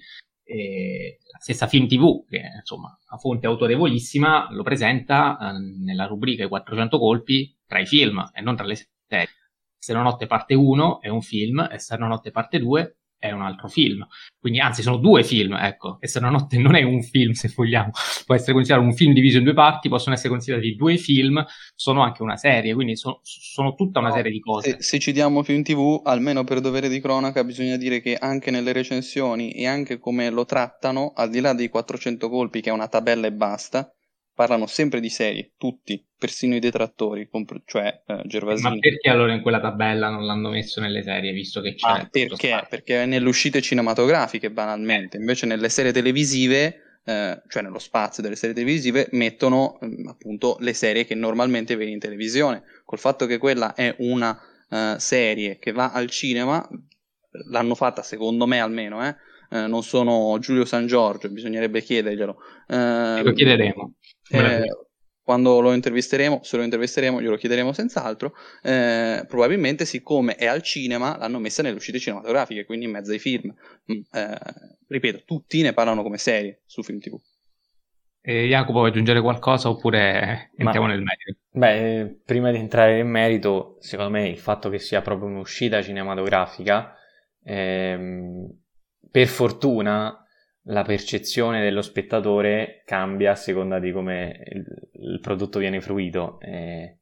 [0.48, 6.06] e la stessa Film TV, che è insomma una fonte autorevolissima, lo presenta eh, nella
[6.06, 8.74] rubrica I 400 colpi tra i film e non tra le
[9.06, 9.28] serie.
[10.02, 14.06] Notte parte 1 è un film, e Notte parte 2 è un altro film.
[14.38, 15.98] Quindi, anzi, sono due film, ecco.
[16.00, 17.90] Esterna Notte non è un film, se vogliamo.
[18.24, 21.44] Può essere considerato un film diviso in due parti, possono essere considerati due film,
[21.74, 24.70] sono anche una serie, quindi so, sono tutta una serie di cose.
[24.70, 28.50] Se, se ci diamo film TV, almeno per dovere di cronaca, bisogna dire che anche
[28.50, 32.72] nelle recensioni e anche come lo trattano, al di là dei 400 colpi, che è
[32.72, 33.92] una tabella e basta,
[34.38, 38.74] parlano sempre di serie, tutti, persino i detrattori, comp- cioè eh, Gervasini.
[38.74, 41.88] Ma perché allora in quella tabella non l'hanno messo nelle serie, visto che c'è?
[41.88, 42.64] Ah, perché?
[42.70, 48.54] Perché nelle uscite cinematografiche, banalmente, invece nelle serie televisive, eh, cioè nello spazio delle serie
[48.54, 52.62] televisive, mettono eh, appunto le serie che normalmente vedi in televisione.
[52.84, 56.64] Col fatto che quella è una eh, serie che va al cinema,
[57.50, 59.16] l'hanno fatta secondo me almeno, eh,
[59.50, 62.36] eh, non sono Giulio San Giorgio, bisognerebbe chiederglielo.
[62.68, 63.94] Lo chiederemo.
[64.30, 64.66] Eh,
[65.28, 68.34] quando lo intervisteremo, se lo intervisteremo, glielo chiederemo senz'altro.
[68.62, 73.18] Eh, probabilmente, siccome è al cinema, l'hanno messa nelle uscite cinematografiche, quindi in mezzo ai
[73.18, 73.54] film.
[73.92, 74.38] Mm, eh,
[74.86, 77.20] ripeto, tutti ne parlano come serie su film TV.
[78.22, 81.38] E Jacopo, vuoi aggiungere qualcosa oppure entriamo Ma, nel merito?
[81.50, 86.94] Beh, prima di entrare nel merito, secondo me il fatto che sia proprio un'uscita cinematografica,
[87.44, 88.50] ehm,
[89.10, 90.26] per fortuna
[90.62, 94.64] la percezione dello spettatore cambia a seconda di come il,
[95.04, 96.98] il prodotto viene fruito e,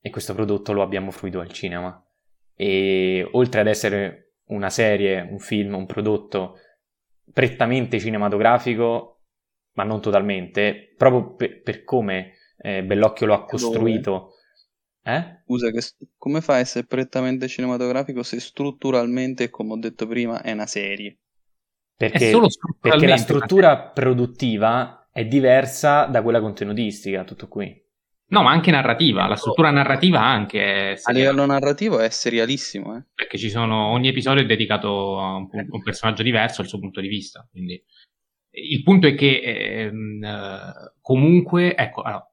[0.00, 2.02] e, questo prodotto lo abbiamo fruito al cinema
[2.54, 6.58] e oltre ad essere una serie, un film, un prodotto
[7.32, 9.20] prettamente cinematografico
[9.72, 14.34] ma non totalmente, proprio per, per come eh, Bellocchio lo ha costruito
[15.02, 15.40] Eh?
[15.44, 15.80] Scusa, che,
[16.18, 21.18] come fa a essere prettamente cinematografico se strutturalmente, come ho detto prima, è una serie?
[22.00, 22.32] Perché,
[22.80, 27.78] perché la struttura produttiva è diversa da quella contenutistica, tutto qui.
[28.28, 33.02] No, ma anche narrativa, la struttura narrativa anche A livello narrativo è serialissimo, eh?
[33.14, 37.02] Perché ci sono, ogni episodio è dedicato a un, un personaggio diverso, al suo punto
[37.02, 37.84] di vista, quindi...
[38.52, 40.26] Il punto è che ehm,
[41.02, 42.26] comunque, ecco, allora,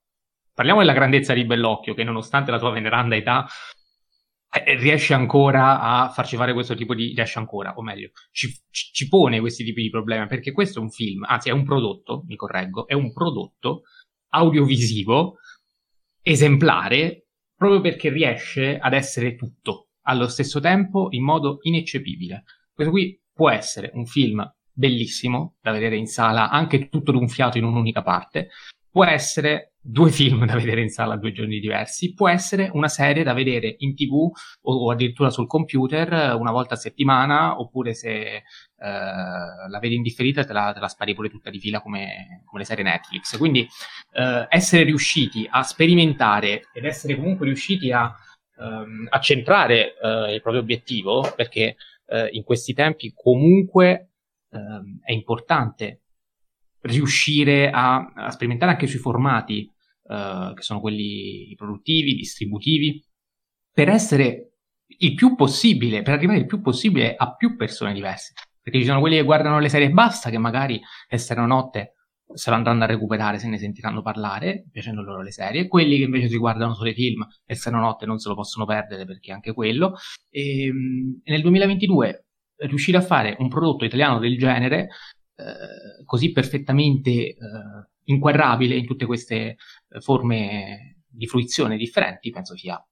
[0.54, 3.46] parliamo della grandezza di Bellocchio, che nonostante la sua veneranda età
[4.78, 7.14] riesce ancora a farci fare questo tipo di...
[7.14, 10.90] riesce ancora, o meglio, ci, ci, pone questi tipi di problemi, perché questo è un
[10.90, 13.84] film, anzi è un prodotto, mi correggo, è un prodotto
[14.30, 15.38] audiovisivo
[16.22, 22.44] esemplare proprio perché riesce ad essere tutto allo stesso tempo in modo ineccepibile.
[22.74, 27.58] Questo qui può essere un film bellissimo da vedere in sala, anche tutto d'un fiato
[27.58, 28.50] in un'unica parte,
[28.98, 33.22] può essere due film da vedere in sala due giorni diversi, può essere una serie
[33.22, 34.28] da vedere in tv
[34.62, 38.44] o, addirittura sul computer una volta a settimana, oppure se eh,
[38.76, 42.66] la vedi indifferita te la, te la spari pure tutta di fila come, come le
[42.66, 43.38] serie Netflix.
[43.38, 43.68] Quindi
[44.14, 48.12] eh, essere riusciti a sperimentare ed essere comunque riusciti a,
[48.58, 51.76] ehm, a centrare eh, il proprio obiettivo, perché
[52.08, 54.10] eh, in questi tempi comunque
[54.50, 56.02] ehm, è importante
[56.88, 59.72] riuscire a, a sperimentare anche sui formati,
[60.04, 63.04] uh, che sono quelli produttivi, distributivi,
[63.72, 64.54] per essere
[65.00, 68.34] il più possibile, per arrivare il più possibile a più persone diverse.
[68.62, 71.94] Perché ci sono quelli che guardano le serie e basta, che magari esterno notte
[72.34, 75.68] se lo andranno a recuperare, se ne sentiranno parlare, piacendo loro le serie.
[75.68, 79.06] Quelli che invece si guardano solo i film esterno notte non se lo possono perdere
[79.06, 79.96] perché anche quello.
[80.30, 82.26] E, ehm, e nel 2022
[82.58, 84.88] riuscire a fare un prodotto italiano del genere
[85.38, 87.36] eh, così perfettamente eh,
[88.06, 89.58] inquadrabile in tutte queste
[89.90, 92.84] eh, forme di fruizione differenti, penso sia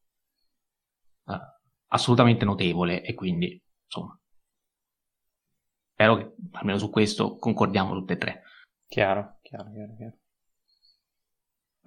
[1.28, 1.40] eh,
[1.88, 4.18] assolutamente notevole e quindi, insomma,
[5.94, 8.44] spero che almeno su questo concordiamo tutte e tre.
[8.88, 10.18] Chiaro, chiaro, chiaro, chiaro.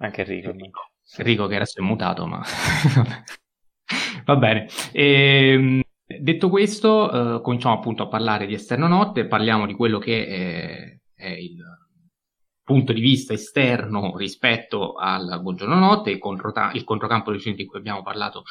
[0.01, 0.49] Anche Enrico.
[0.49, 2.41] Enrico, Enrico che adesso è mutato, ma...
[4.25, 4.67] Va bene.
[4.91, 5.81] E, ehm,
[6.17, 10.99] Detto questo, eh, cominciamo appunto a parlare di esterno notte, parliamo di quello che è,
[11.13, 11.63] è, il
[12.63, 17.77] punto di vista esterno rispetto al buongiorno notte, il, controta- il controcampo di di cui
[17.77, 18.41] abbiamo parlato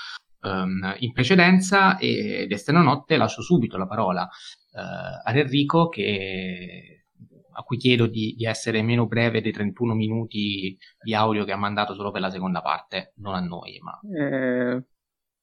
[0.42, 7.06] um, in precedenza, ed esterno notte lascio subito la parola uh, ad Enrico che,
[7.54, 11.56] a cui chiedo di, di, essere meno breve dei 31 minuti di audio che ha
[11.56, 13.98] mandato solo per la seconda parte, non a noi, ma...
[14.16, 14.84] Eh,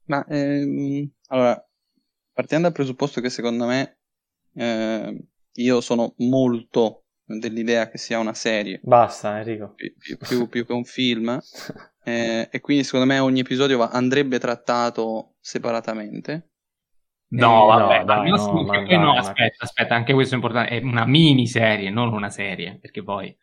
[0.07, 1.64] ma ehm, allora
[2.35, 3.99] partendo dal presupposto che secondo me
[4.55, 8.81] eh, io sono molto dell'idea che sia una serie.
[8.83, 9.73] Basta, Enrico.
[9.73, 11.39] Più, più, più, più che un film.
[12.03, 16.49] eh, e quindi secondo me ogni episodio va, andrebbe trattato separatamente.
[17.29, 20.69] No, eh, vabbè, no, dai, no, ma dai, no, aspetta, aspetta, anche questo è importante,
[20.71, 23.35] è una miniserie, non una serie, perché poi...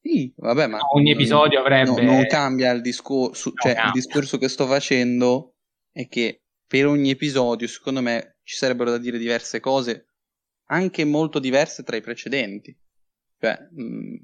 [0.00, 0.78] Sì, vabbè, ma...
[0.94, 2.00] Ogni episodio avrebbe...
[2.00, 3.86] No, non cambia il discorso, cioè cambia.
[3.86, 5.56] il discorso che sto facendo
[5.92, 10.06] è che per ogni episodio, secondo me, ci sarebbero da dire diverse cose,
[10.66, 12.74] anche molto diverse tra i precedenti.
[13.40, 14.16] Cioè, mh, mm,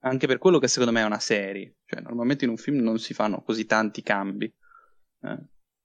[0.00, 1.78] anche per quello che secondo me è una serie.
[1.86, 4.44] Cioè, normalmente in un film non si fanno così tanti cambi.
[5.22, 5.38] Eh,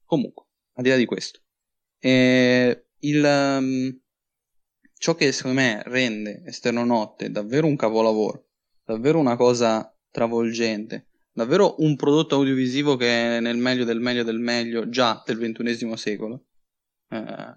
[0.03, 1.39] comunque, al di là di questo.
[1.99, 3.97] Eh, il, um,
[4.97, 8.49] ciò che secondo me rende Esterno Notte davvero un capolavoro,
[8.83, 14.39] davvero una cosa travolgente, davvero un prodotto audiovisivo che è nel meglio del meglio del
[14.39, 16.47] meglio già del ventunesimo secolo,
[17.09, 17.53] eh,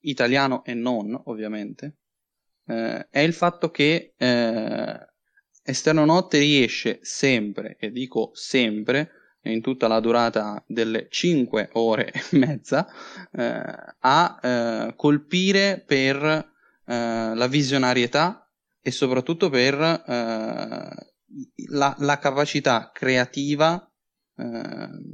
[0.00, 1.96] italiano e non ovviamente,
[2.66, 5.08] eh, è il fatto che eh,
[5.62, 9.10] Esterno Notte riesce sempre, e dico sempre,
[9.42, 12.86] in tutta la durata delle 5 ore e mezza,
[13.32, 13.62] eh,
[13.98, 18.48] a eh, colpire per eh, la visionarietà
[18.80, 19.74] e soprattutto per
[21.68, 23.88] la, la capacità creativa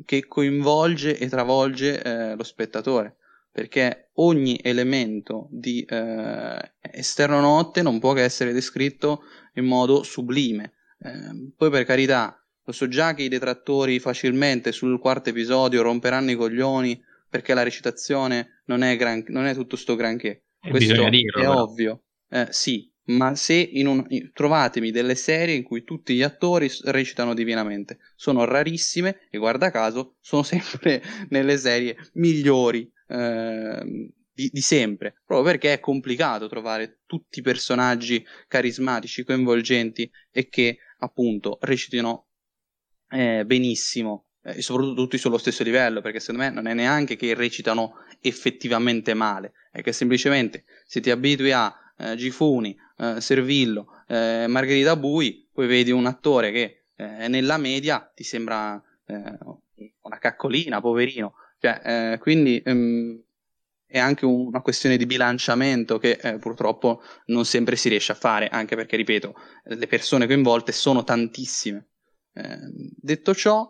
[0.04, 3.19] che coinvolge e travolge eh, lo spettatore
[3.52, 9.22] perché ogni elemento di eh, esterno notte non può che essere descritto
[9.54, 10.72] in modo sublime.
[11.00, 16.30] Eh, poi per carità lo so già che i detrattori facilmente sul quarto episodio romperanno
[16.30, 20.44] i coglioni perché la recitazione non è, gran, non è tutto sto granché.
[20.60, 21.62] Questo dirlo, è però.
[21.62, 22.02] ovvio.
[22.28, 27.34] Eh, sì ma se in un, trovatemi delle serie in cui tutti gli attori recitano
[27.34, 35.20] divinamente, sono rarissime e guarda caso sono sempre nelle serie migliori eh, di, di, sempre,
[35.26, 42.28] proprio perché è complicato trovare tutti i personaggi carismatici, coinvolgenti e che appunto recitino
[43.10, 47.34] eh, benissimo e soprattutto tutti sullo stesso livello, perché secondo me non è neanche che
[47.34, 54.46] recitano effettivamente male, è che semplicemente se ti abitui a eh, Gifuni, eh, Servillo, eh,
[54.48, 59.38] Margherita Bui, poi vedi un attore che eh, nella media ti sembra eh,
[60.02, 63.22] una caccolina, poverino, cioè, eh, quindi ehm,
[63.86, 68.48] è anche un, una questione di bilanciamento che purtroppo non sempre si riesce a fare,
[68.48, 69.34] anche perché, ripeto,
[69.64, 71.88] le persone coinvolte sono tantissime.
[72.32, 73.68] detto ciò,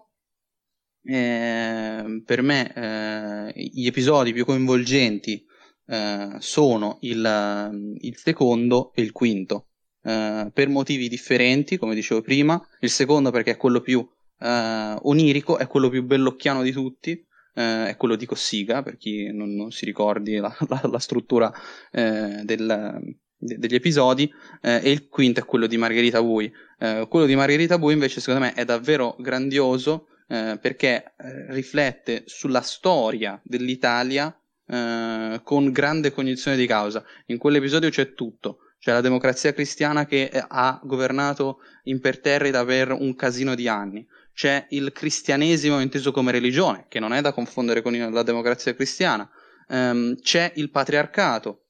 [1.03, 5.45] eh, per me eh, gli episodi più coinvolgenti
[5.87, 9.69] eh, sono il, il, secondo e il quinto,
[10.03, 12.61] eh, per motivi differenti, come dicevo prima.
[12.81, 14.07] Il secondo perché è quello più
[14.39, 19.33] eh, onirico, è quello più bellocchiano di tutti, eh, è quello di Cossiga, per chi
[19.33, 21.53] non, non si ricordi la, la, la struttura
[21.91, 24.31] del, degli episodi
[24.61, 26.53] eh, e il quinto è quello di Margherita Bui.
[26.79, 32.25] Eh, quello di Margherita Bui invece secondo me è davvero grandioso eh, perché eh, riflette
[32.27, 34.35] sulla storia dell'Italia
[34.67, 37.03] eh, con grande cognizione di causa.
[37.27, 38.59] In quell'episodio c'è tutto.
[38.79, 44.07] C'è la democrazia cristiana che eh, ha governato imperterrita per un casino di anni.
[44.41, 49.31] C'è il cristianesimo inteso come religione, che non è da confondere con la democrazia cristiana.
[49.69, 51.67] Um, c'è il patriarcato,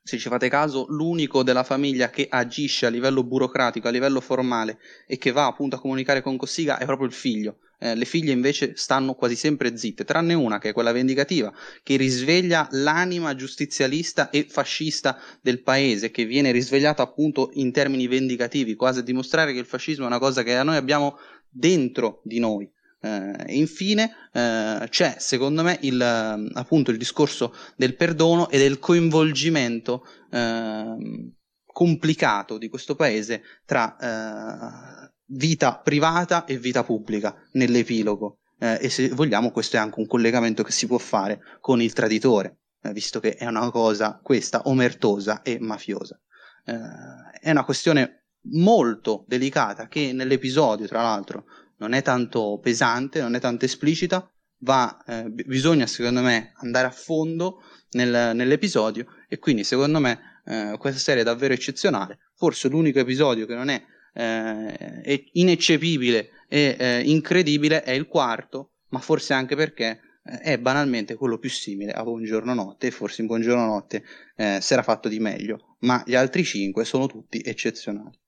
[0.00, 4.78] se ci fate caso, l'unico della famiglia che agisce a livello burocratico, a livello formale
[5.08, 7.58] e che va appunto a comunicare con Cossiga è proprio il figlio.
[7.80, 11.52] Eh, le figlie invece stanno quasi sempre zitte, tranne una che è quella vendicativa,
[11.82, 18.76] che risveglia l'anima giustizialista e fascista del paese, che viene risvegliata appunto in termini vendicativi,
[18.76, 21.18] quasi a dimostrare che il fascismo è una cosa che noi abbiamo
[21.54, 22.70] dentro di noi.
[23.00, 30.06] Eh, infine eh, c'è secondo me il, appunto il discorso del perdono e del coinvolgimento
[30.30, 31.32] eh,
[31.66, 38.38] complicato di questo paese tra eh, vita privata e vita pubblica nell'epilogo.
[38.58, 41.92] Eh, e se vogliamo questo è anche un collegamento che si può fare con il
[41.92, 46.18] traditore, eh, visto che è una cosa questa omertosa e mafiosa.
[46.64, 51.44] è una questione molto delicata che nell'episodio, tra l'altro,
[51.78, 54.28] non è tanto pesante, non è tanto esplicita,
[54.58, 60.76] va, eh, bisogna secondo me andare a fondo nel, nell'episodio e quindi secondo me eh,
[60.78, 63.82] questa serie è davvero eccezionale, forse l'unico episodio che non è,
[64.14, 71.16] eh, ineccepibile e eh, incredibile è il quarto, ma forse anche perché eh, è banalmente
[71.16, 74.04] quello più simile a Buongiorno Notte e forse in Buongiorno Notte
[74.36, 78.22] eh, si era fatto di meglio, ma gli altri cinque sono tutti eccezionali.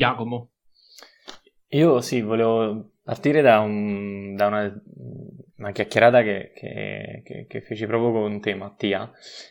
[0.00, 0.52] Jacomo.
[1.72, 4.82] Io sì, volevo partire da, un, da una,
[5.58, 9.10] una, chiacchierata che, che, che, che, feci proprio con te, Mattia,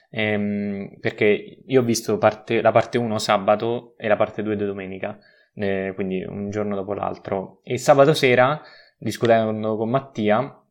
[0.09, 4.65] ehm, perché io ho visto parte, la parte 1 sabato e la parte 2 di
[4.65, 5.19] domenica,
[5.53, 7.61] eh, quindi un giorno dopo l'altro.
[7.63, 8.59] E sabato sera,
[8.97, 10.61] discutendo con Mattia,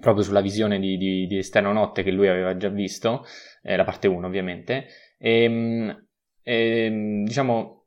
[0.00, 3.26] proprio sulla visione di, di, di Esterno Notte che lui aveva già visto,
[3.62, 4.86] eh, la parte 1 ovviamente,
[5.18, 6.06] e, ehm,
[6.42, 7.79] e, ehm, diciamo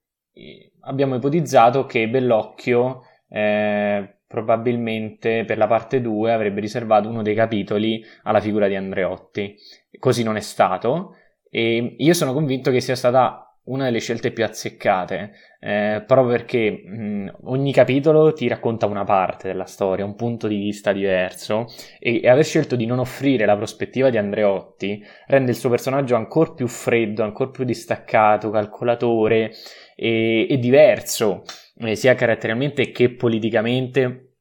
[0.82, 8.04] abbiamo ipotizzato che Bellocchio eh, probabilmente per la parte 2 avrebbe riservato uno dei capitoli
[8.24, 9.56] alla figura di Andreotti.
[10.00, 11.16] Così non è stato
[11.50, 16.72] e io sono convinto che sia stata una delle scelte più azzeccate, eh, proprio perché
[16.72, 21.68] mh, ogni capitolo ti racconta una parte della storia, un punto di vista diverso
[22.00, 26.16] e, e, aver scelto di non offrire la prospettiva di Andreotti rende il suo personaggio
[26.16, 29.52] ancora più freddo, ancora più distaccato, calcolatore
[29.96, 31.44] e, e diverso,
[31.78, 34.33] eh, sia caratterialmente che politicamente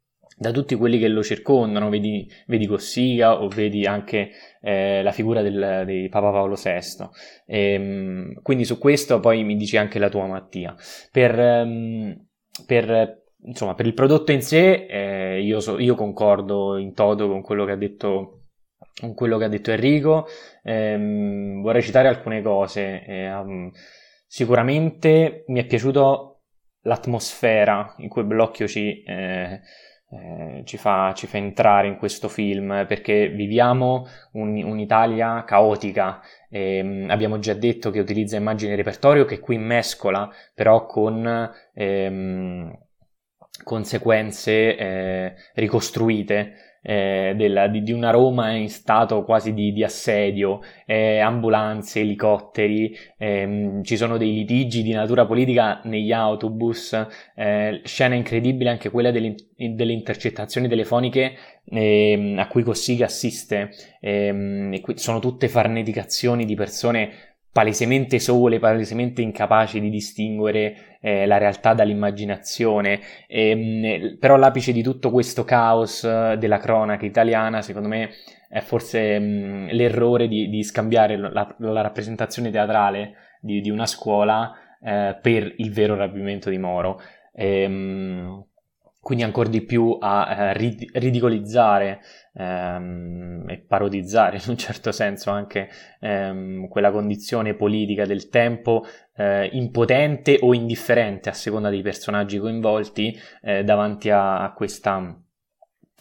[0.42, 4.30] da tutti quelli che lo circondano, vedi, vedi Cossiga o vedi anche
[4.60, 7.08] eh, la figura del, di Papa Paolo VI.
[7.46, 10.74] E, ehm, quindi su questo poi mi dici anche la tua Mattia.
[11.10, 12.26] Per, um,
[12.66, 17.40] per, insomma, per il prodotto in sé eh, io, so, io, concordo in toto con
[17.40, 18.40] quello che ha detto,
[19.38, 20.26] che ha detto Enrico.
[20.64, 23.04] Eh, vorrei citare alcune cose.
[23.06, 23.70] Um,
[24.26, 26.40] sicuramente mi è piaciuto
[26.82, 29.04] l'atmosfera in cui Blocchio ci
[30.12, 36.20] eh, ci, fa, ci, fa, entrare in questo film perché viviamo un, un'Italia caotica.
[36.50, 42.78] Eh, abbiamo già detto che utilizza immagini di repertorio che qui mescola però con ehm,
[43.64, 50.60] conseguenze eh, ricostruite eh, della, di, di, una Roma in stato quasi di, di assedio,
[50.84, 56.92] eh, ambulanze, elicotteri, ehm, ci sono dei litigi di natura politica negli autobus,
[57.36, 63.70] eh, scena incredibile anche quella delle, delle intercettazioni telefoniche ehm, a cui Cossiga assiste,
[64.00, 71.74] ehm, sono tutte farneticazioni di persone palesemente sole, palesemente incapaci di distinguere eh, la realtà
[71.74, 73.00] dall'immaginazione.
[73.26, 78.10] E, ehm, però l'apice di tutto questo caos eh, della cronaca italiana, secondo me,
[78.48, 84.52] è forse mh, l'errore di, di scambiare la, la, rappresentazione teatrale di, di una scuola
[84.82, 87.00] eh, per il vero rapimento di Moro.
[87.34, 88.44] E, mh,
[89.02, 92.00] quindi ancora di più a eh, rid- ridicolizzare
[92.34, 95.68] ehm, e parodizzare in un certo senso anche
[96.00, 103.18] ehm, quella condizione politica del tempo eh, impotente o indifferente a seconda dei personaggi coinvolti
[103.42, 104.96] eh, davanti a, a, questa,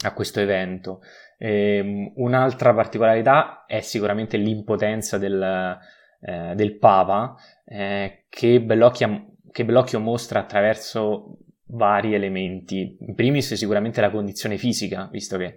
[0.04, 1.00] a, questo evento.
[1.38, 5.78] Ehm, un'altra particolarità è sicuramente l'impotenza del,
[6.20, 12.96] eh, del Papa eh, che Bellocchio, che Bellocchio mostra attraverso vari elementi.
[13.00, 15.56] In primis sicuramente la condizione fisica, visto che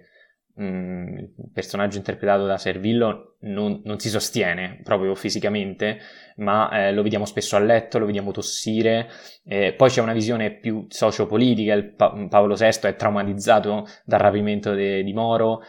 [0.56, 5.98] mh, il personaggio interpretato da Servillo non, non si sostiene proprio fisicamente,
[6.36, 9.08] ma eh, lo vediamo spesso a letto, lo vediamo tossire.
[9.44, 15.02] Eh, poi c'è una visione più sociopolitica, pa- Paolo VI è traumatizzato dal rapimento de-
[15.02, 15.62] di Moro,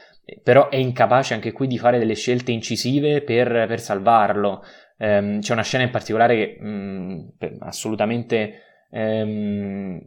[0.44, 4.64] però è incapace anche qui di fare delle scelte incisive per, per salvarlo.
[5.00, 7.28] Um, c'è una scena in particolare che mm,
[7.60, 10.02] assolutamente um,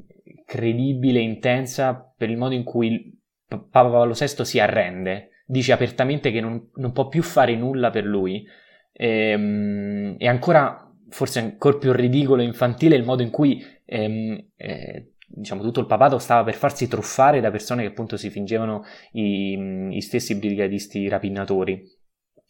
[0.44, 3.19] credibile, intensa per il modo in cui
[3.58, 8.04] Papa Paolo VI si arrende, dice apertamente che non, non può più fare nulla per
[8.04, 8.46] lui.
[8.92, 14.50] E, ehm, e, ancora, forse ancora più ridicolo e infantile, il modo in cui ehm,
[14.56, 18.84] eh, diciamo, tutto il papato stava per farsi truffare da persone che appunto si fingevano
[19.12, 21.98] i, i stessi brigadisti rapinatori.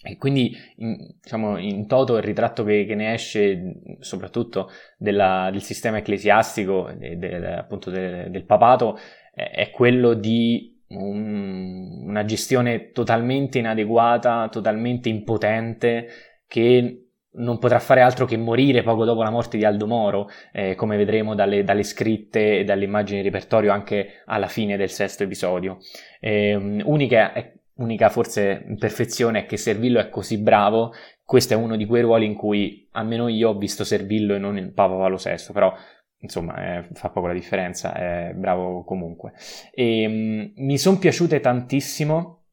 [0.02, 5.62] E quindi, in, diciamo, in toto il ritratto che, che ne esce, soprattutto della, del
[5.62, 8.98] sistema ecclesiastico, de, de, appunto de, del papato,
[9.32, 16.08] è, è quello di un, una gestione totalmente inadeguata, totalmente impotente,
[16.46, 20.74] che non potrà fare altro che morire poco dopo la morte di Aldo Moro, eh,
[20.74, 25.22] come vedremo dalle, dalle, scritte e dalle immagini di repertorio anche alla fine del sesto
[25.22, 25.78] episodio.
[26.18, 27.32] Eh, unica,
[27.74, 30.92] unica forse imperfezione è che Servillo è così bravo,
[31.24, 34.58] questo è uno di quei ruoli in cui almeno io ho visto Servillo e non
[34.58, 35.72] il Papa Paolo VI, però
[36.20, 39.32] insomma eh, fa poco la differenza, è bravo comunque.
[39.72, 42.44] E, mh, mm, mi sono piaciute tantissimo,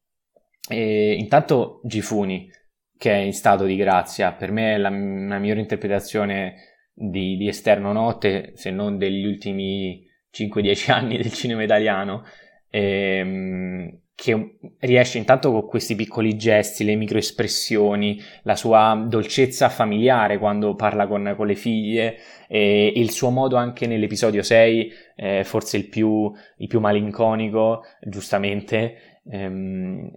[0.68, 2.50] e, intanto Gifuni,
[2.96, 4.32] che è in stato di grazia.
[4.32, 6.56] Per me è la, la migliore interpretazione
[6.92, 12.24] di, di, Esterno Notte, se non degli ultimi 5-10 anni del cinema italiano,
[12.70, 20.74] ehm, che riesce intanto con questi piccoli gesti, le microespressioni, la sua dolcezza familiare quando
[20.74, 22.16] parla con, con le figlie
[22.48, 29.20] e il suo modo anche nell'episodio 6, eh, forse il più, il più malinconico, giustamente,
[29.30, 30.10] ehm,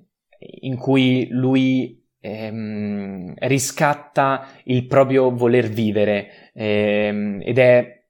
[0.62, 8.01] in cui lui ehm, riscatta il proprio voler vivere ehm, ed è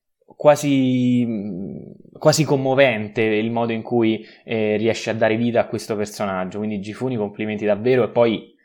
[0.42, 1.24] quasi,
[2.14, 6.58] quasi, commovente il modo in cui eh, riesce a dare vita a questo personaggio.
[6.58, 8.06] Quindi Gifuni, complimenti davvero.
[8.06, 8.56] E poi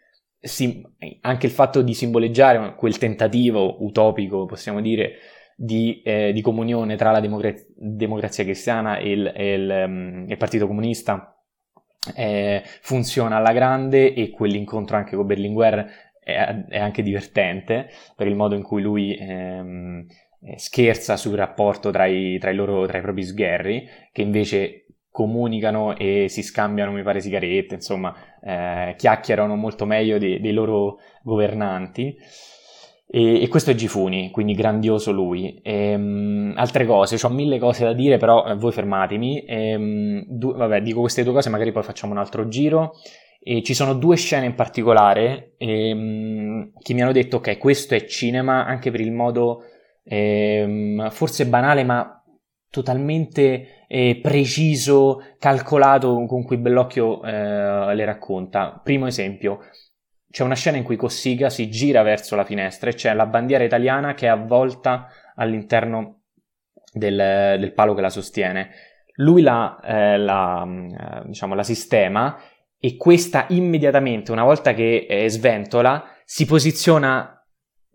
[0.41, 5.17] sim- anche il fatto di simboleggiare quel tentativo utopico, possiamo dire,
[5.55, 10.37] di, eh, di comunione tra la democra- democrazia cristiana e il, e il, um, il
[10.39, 11.39] Partito Comunista
[12.15, 18.57] eh, funziona alla grande e quell'incontro anche con Berlinguer è, anche divertente per il modo
[18.57, 20.26] in cui lui ehm, eh,
[20.57, 25.97] scherza sul rapporto tra i, tra, i loro, tra i propri sgherri, che invece comunicano
[25.97, 32.15] e si scambiano, mi pare, sigarette, insomma, eh, chiacchierano molto meglio dei, dei loro governanti.
[33.09, 35.59] E, e, questo è Gifuni, quindi grandioso lui.
[35.63, 39.45] E, um, altre cose, ho mille cose da dire, però eh, voi fermatemi.
[39.45, 42.93] E, um, du- vabbè, dico queste due cose, magari poi facciamo un altro giro.
[43.41, 48.05] E ci sono due scene in particolare um, che mi hanno detto, ok, questo è
[48.05, 49.63] cinema anche per il modo
[50.09, 52.23] forse banale, ma
[52.71, 58.81] totalmente eh, preciso, calcolato con cui Bellocchio eh, le racconta.
[58.83, 59.61] Primo esempio,
[60.31, 63.65] c'è una scena in cui Cossiga si gira verso la finestra e c'è la bandiera
[63.65, 66.25] italiana che è avvolta all'interno
[66.93, 68.71] del, del palo che la sostiene.
[69.15, 72.37] Lui la, eh, la, eh, diciamo, la, sistema
[72.79, 77.36] e questa immediatamente, una volta che eh, sventola, si posiziona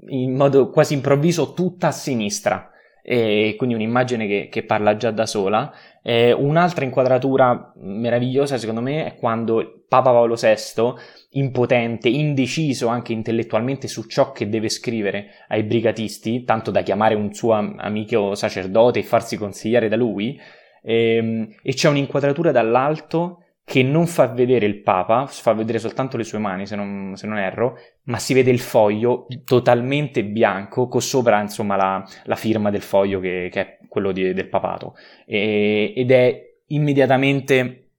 [0.07, 2.69] in modo quasi improvviso tutta a sinistra.
[3.03, 5.73] E quindi un'immagine che, che parla già da sola.
[6.03, 10.93] Eh, un'altra inquadratura meravigliosa, secondo me, è quando Papa Paolo VI,
[11.31, 17.33] impotente, indeciso anche intellettualmente su ciò che deve scrivere ai brigatisti, tanto da chiamare un
[17.33, 20.39] suo amico sacerdote e farsi consigliare da lui,
[20.83, 26.23] ehm, e c'è un'inquadratura dall'alto che non fa vedere il Papa, fa vedere soltanto le
[26.23, 31.01] sue mani, se non, se non erro, ma si vede il foglio totalmente bianco, con
[31.01, 34.95] sopra insomma la, la firma del foglio che, che è quello di, del papato.
[35.25, 37.91] E, ed è immediatamente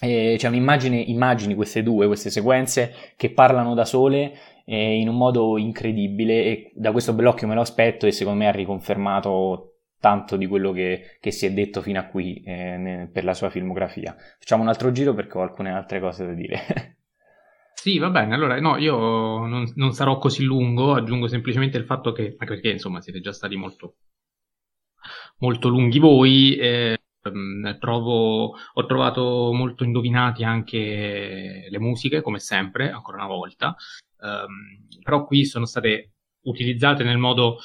[0.00, 4.32] eh, c'è un'immagine, immagini queste due, queste sequenze che parlano da sole
[4.64, 8.48] eh, in un modo incredibile e da questo bellocchio me lo aspetto e secondo me
[8.48, 9.71] ha riconfermato
[10.02, 13.50] tanto di quello che, che si è detto fino a qui eh, per la sua
[13.50, 14.16] filmografia.
[14.36, 16.96] Facciamo un altro giro perché ho alcune altre cose da dire.
[17.74, 18.32] Sì, va bene.
[18.34, 18.96] Allora, no, io
[19.44, 23.32] non, non, sarò così lungo, aggiungo semplicemente il fatto che, anche perché insomma siete già
[23.32, 23.96] stati molto,
[25.38, 27.02] molto lunghi voi, eh,
[27.80, 33.74] trovo, ho trovato molto indovinati anche le musiche, come sempre, ancora una volta,
[34.20, 36.12] um, però qui sono state
[36.42, 37.58] utilizzate nel modo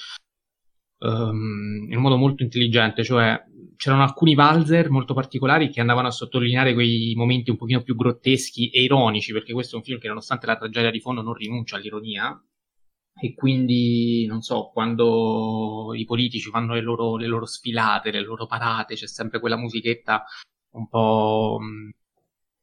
[0.99, 3.43] um, in modo molto intelligente, cioè
[3.75, 8.69] c'erano alcuni valzer molto particolari che andavano a sottolineare quei momenti un pochino più grotteschi
[8.69, 11.75] e ironici, perché questo è un film che nonostante la tragedia di fondo non rinuncia
[11.75, 12.41] all'ironia,
[13.19, 18.45] e quindi, non so, quando i politici fanno le loro, le loro sfilate, le loro
[18.45, 20.23] parate, c'è sempre quella musichetta
[20.73, 21.59] un po',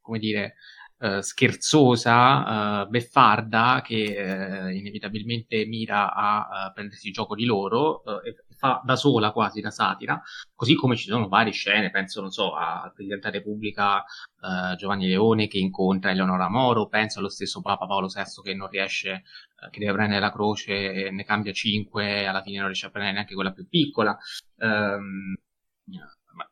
[0.01, 0.55] come dire,
[0.99, 8.31] eh, scherzosa, eh, beffarda, che eh, inevitabilmente mira a, a, prendersi gioco di loro eh,
[8.31, 10.23] e fa da sola quasi la satira,
[10.55, 15.09] così come ci sono varie scene, penso, non so, al Presidente della Repubblica eh, Giovanni
[15.09, 19.71] Leone che incontra Eleonora Moro, penso allo stesso Papa Paolo VI che non riesce, eh,
[19.71, 23.35] che deve prendere la croce, ne cambia cinque, alla fine non riesce a prendere neanche
[23.35, 24.17] quella più piccola.
[24.57, 25.35] Um,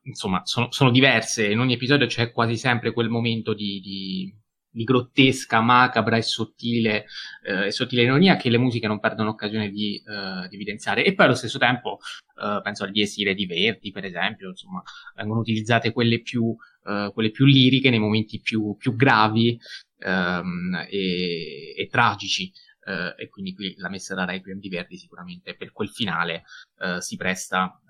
[0.02, 4.42] insomma, sono, sono, diverse, in ogni episodio c'è quasi sempre quel momento di, di
[4.72, 7.04] di grottesca, macabra e sottile,
[7.44, 11.04] eh, e sottile ironia che le musiche non perdono occasione di, eh, di evidenziare.
[11.04, 11.98] E poi allo stesso tempo,
[12.42, 14.82] eh, penso agli esire di Verdi, per esempio, insomma,
[15.14, 16.56] vengono utilizzate quelle più,
[16.86, 19.58] eh, quelle più liriche nei momenti più, più gravi
[19.98, 22.50] ehm, e, e, tragici.
[22.84, 26.42] Uh, e quindi qui la messa da Requiem di Verdi sicuramente per quel finale
[26.78, 27.80] uh, si presta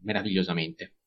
[0.00, 0.97] meravigliosamente.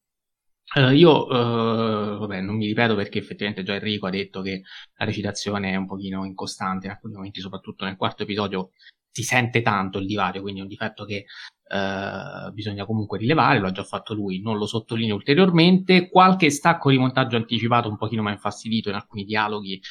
[0.74, 4.62] Uh, io, uh, vabbè, non mi ripeto perché effettivamente già Enrico ha detto che
[4.96, 8.72] la recitazione è un pochino incostante in alcuni momenti, soprattutto nel quarto episodio
[9.12, 11.26] si sente tanto il divario, quindi è un difetto che
[11.74, 16.10] uh, bisogna comunque rilevare, lo ha già fatto lui, non lo sottolineo ulteriormente.
[16.10, 19.82] Qualche stacco di montaggio anticipato un pochino mi infastidito in alcuni dialoghi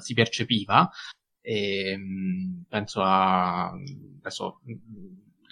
[0.00, 0.88] si percepiva.
[1.42, 3.70] E, ehm, penso a
[4.20, 4.60] adesso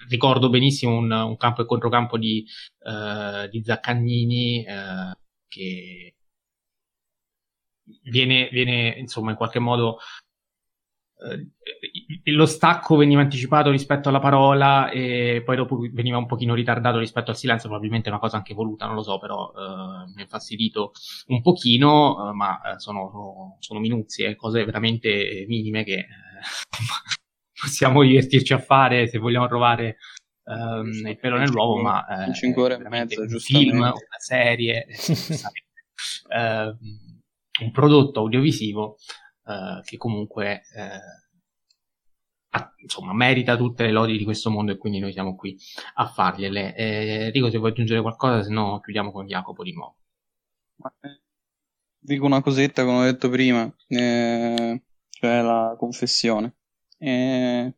[0.09, 2.45] ricordo benissimo un, un campo e controcampo di,
[2.81, 5.17] uh, di Zaccagnini uh,
[5.49, 6.15] che
[8.03, 9.99] viene, viene, insomma in qualche modo
[11.17, 16.99] uh, lo stacco veniva anticipato rispetto alla parola e poi dopo veniva un pochino ritardato
[16.99, 20.93] rispetto al silenzio, probabilmente una cosa anche voluta, non lo so, però mi ha infastidito
[21.27, 26.07] un pochino, ma sono, sono, sono minuzie, cose veramente minime che
[27.61, 29.97] possiamo divertirci a fare se vogliamo trovare
[30.45, 34.87] um, il pelo nell'uovo, ma eh, 5 ore e mezza, un film, una serie,
[36.29, 36.77] uh,
[37.65, 38.97] un prodotto audiovisivo
[39.45, 41.23] uh, che comunque uh,
[42.85, 45.57] insomma merita tutte le lodi di questo mondo e quindi noi siamo qui
[45.95, 46.75] a fargliele.
[46.75, 49.97] Eh, Rico, se vuoi aggiungere qualcosa, se no chiudiamo con Jacopo di nuovo.
[51.01, 51.21] Eh,
[51.99, 56.57] dico una cosetta come ho detto prima, eh, cioè la confessione.
[57.05, 57.75] E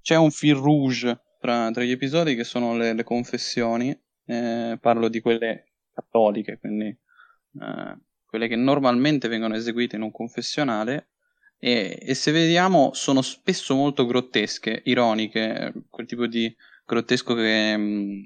[0.00, 3.90] c'è un fil rouge tra, tra, gli episodi che sono le, le confessioni,
[4.24, 11.10] eh, parlo di quelle cattoliche, quindi eh, quelle che normalmente vengono eseguite in un confessionale
[11.58, 16.54] e, e, se vediamo sono spesso molto grottesche, ironiche, quel tipo di
[16.86, 18.22] grottesco che mh, mm,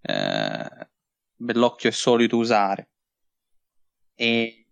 [0.00, 0.88] eh,
[1.36, 2.88] Bellocchio è solito usare.
[4.14, 4.63] E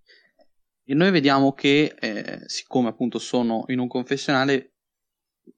[0.84, 4.72] e noi vediamo che, eh, siccome appunto sono in un confessionale,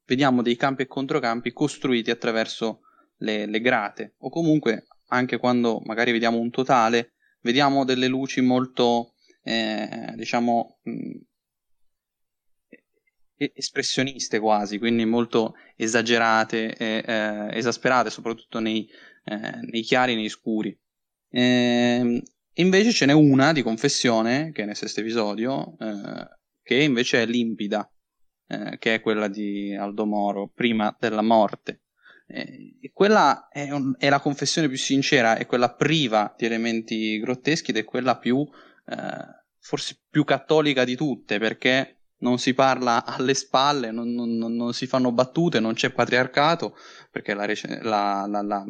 [0.05, 2.81] vediamo dei campi e controcampi costruiti attraverso
[3.19, 9.15] le, le grate, o comunque anche quando magari vediamo un totale, vediamo delle luci molto,
[9.43, 11.11] eh, diciamo, mh, mm,
[13.37, 18.89] espressioniste quasi, quindi molto esagerate e eh, esasperate, soprattutto nei,
[19.25, 20.77] eh, nei chiari e nei scuri.
[21.29, 22.23] Eh,
[22.55, 26.29] Invece ce n'è una di confessione, che è nel sesto episodio, eh,
[26.63, 27.91] che invece è limpida,
[28.47, 31.81] eh, che è quella di Aldo Moro, prima della morte.
[32.27, 37.71] Eh, quella è, un, è, la confessione più sincera, è quella priva di elementi grotteschi
[37.71, 38.47] ed è quella più,
[38.87, 38.97] eh,
[39.59, 44.87] forse più cattolica di tutte, perché non si parla alle spalle, non, non, non si
[44.87, 46.77] fanno battute, non c'è patriarcato,
[47.11, 47.47] perché la,
[47.83, 48.65] la, la, la,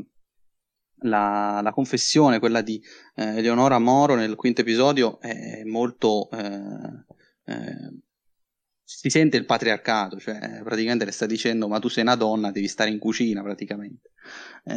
[1.04, 2.82] la, confessione, quella di
[3.16, 6.28] eh, Eleonora Moro nel quinto episodio, è molto...
[6.30, 8.02] Eh, eh,
[8.86, 12.68] si sente il patriarcato, cioè praticamente le sta dicendo ma tu sei una donna, devi
[12.68, 14.10] stare in cucina praticamente.
[14.64, 14.74] Eh,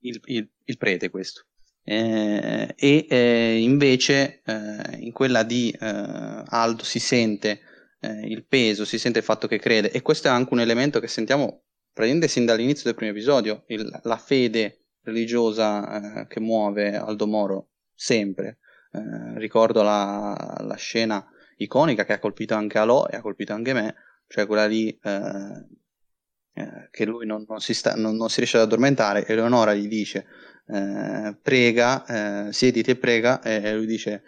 [0.00, 1.46] il, il, il, prete questo.
[1.84, 4.42] Eh, e eh, invece
[4.98, 7.60] in quella di Aldo si sente
[8.00, 11.08] il peso, si sente il fatto che crede e questo è anche un elemento che
[11.08, 11.62] sentiamo
[11.92, 14.77] praticamente sin dall'inizio del primo episodio, il, la fede
[15.08, 18.58] religiosa eh, che muove Aldo Moro sempre.
[18.92, 21.26] Eh, ricordo la, la, scena
[21.56, 23.94] iconica che ha colpito anche Alò e ha colpito anche me,
[24.28, 25.66] cioè quella lì eh,
[26.54, 29.88] eh che lui non, non, si sta, non, non, si riesce ad addormentare, Eleonora gli
[29.88, 30.26] dice
[30.68, 34.22] eh, prega, eh, siediti e prega, e lui dice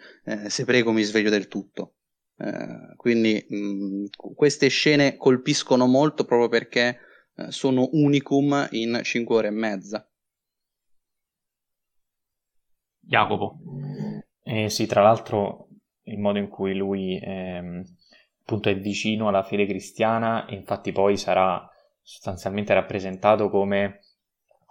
[0.47, 1.95] se prego mi sveglio del tutto.
[2.95, 4.05] quindi mh,
[4.35, 6.99] queste scene colpiscono molto proprio perché
[7.49, 10.10] sono unicum in 5 ore e mezza.
[13.11, 13.57] Jacopo.
[14.41, 15.67] Eh, sì, tra l'altro
[16.03, 17.83] il modo in cui lui ehm,
[18.39, 21.69] appunto è vicino alla fede cristiana infatti poi sarà
[22.01, 23.99] sostanzialmente rappresentato come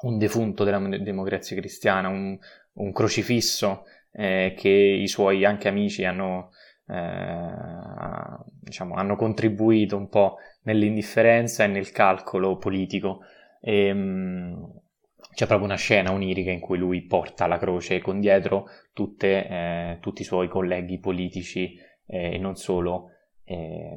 [0.02, 2.38] un defunto della democrazia cristiana, un,
[2.72, 6.52] un crocifisso eh, che i suoi anche amici hanno,
[6.88, 7.52] eh,
[8.58, 13.20] diciamo, hanno contribuito un po' nell'indifferenza e nel calcolo politico.
[13.60, 14.80] E, ehm,
[15.32, 19.98] c'è proprio una scena onirica in cui lui porta la croce con dietro tutte, eh,
[20.00, 21.76] tutti i suoi colleghi politici
[22.06, 23.10] eh, e non solo,
[23.44, 23.96] eh,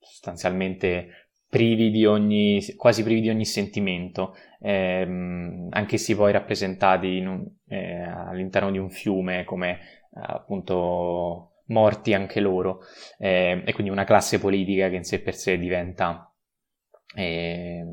[0.00, 8.02] sostanzialmente privi di ogni, quasi privi di ogni sentimento, ehm, anch'essi poi rappresentati un, eh,
[8.02, 9.78] all'interno di un fiume come
[10.12, 12.80] appunto morti anche loro,
[13.18, 16.32] eh, e quindi una classe politica che in sé per sé diventa
[17.14, 17.84] eh,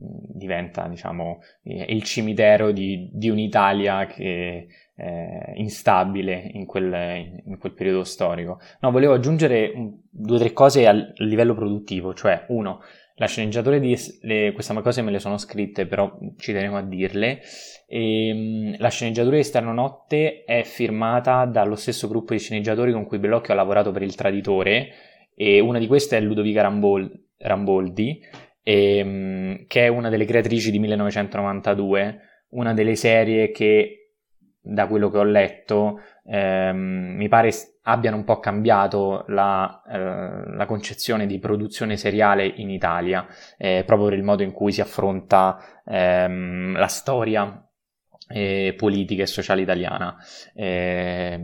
[0.00, 8.04] diventa diciamo il cimitero di, di un'Italia che è instabile in quel, in quel, periodo
[8.04, 8.60] storico.
[8.80, 9.72] No, volevo aggiungere
[10.10, 12.80] due o tre cose a livello produttivo, cioè uno,
[13.14, 17.40] la sceneggiatura di le, queste cose me le sono scritte, però ci tenevo a dirle.
[17.86, 23.04] E, ehm, la sceneggiatura di Esterno Notte è firmata dallo stesso gruppo di sceneggiatori con
[23.04, 24.90] cui Bellocchio ha lavorato per Il Traditore,
[25.34, 27.08] e una di queste è Ludovica Rambol,
[27.38, 28.20] Ramboldi,
[28.68, 32.20] ehm, che è una delle creatrici di 1992,
[32.50, 34.12] una delle serie che,
[34.60, 37.50] da quello che ho letto, ehm, mi pare
[37.82, 43.26] abbiano un po' cambiato la, eh, la concezione di produzione seriale in Italia,
[43.56, 47.66] eh, proprio per il modo in cui si affronta ehm, la storia
[48.28, 50.14] eh, politica e sociale italiana.
[50.54, 51.40] Eh,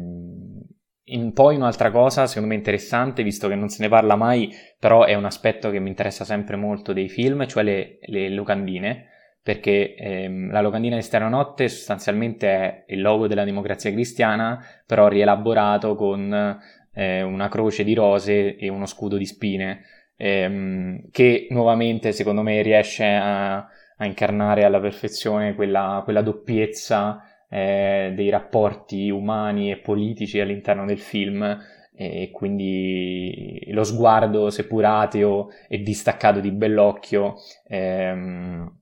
[1.07, 5.05] in poi un'altra cosa, secondo me interessante, visto che non se ne parla mai, però
[5.05, 9.09] è un aspetto che mi interessa sempre molto dei film, cioè le, le locandine,
[9.43, 15.09] perché ehm, la locandina di Esterno Notte sostanzialmente è il logo della democrazia cristiana, però
[15.09, 16.59] rielaborato con
[16.95, 19.83] eh, una croce di rose e uno scudo di spine,
[20.17, 28.13] ehm, che nuovamente secondo me riesce a, a incarnare alla perfezione quella, quella doppiezza eh,
[28.15, 31.59] dei rapporti umani e politici all'interno del film
[31.97, 37.37] e quindi lo sguardo seppur ateo e distaccato di Bellocchio
[37.69, 38.79] ehm,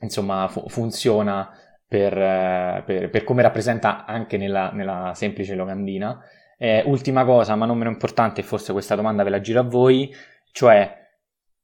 [0.00, 1.48] insomma fu- funziona
[1.86, 2.12] per,
[2.84, 6.20] per, per, come rappresenta anche nella, nella semplice locandina.
[6.58, 10.12] Eh, ultima cosa ma non meno importante forse questa domanda ve la giro a voi
[10.52, 10.94] cioè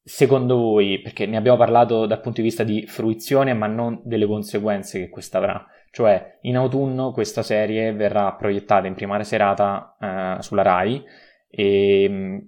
[0.02, 4.26] secondo voi perché ne abbiamo parlato dal punto di vista di fruizione ma non delle
[4.26, 10.42] conseguenze che questa avrà cioè, in autunno questa serie verrà proiettata in prima serata eh,
[10.42, 11.02] sulla RAI
[11.48, 12.38] e mm,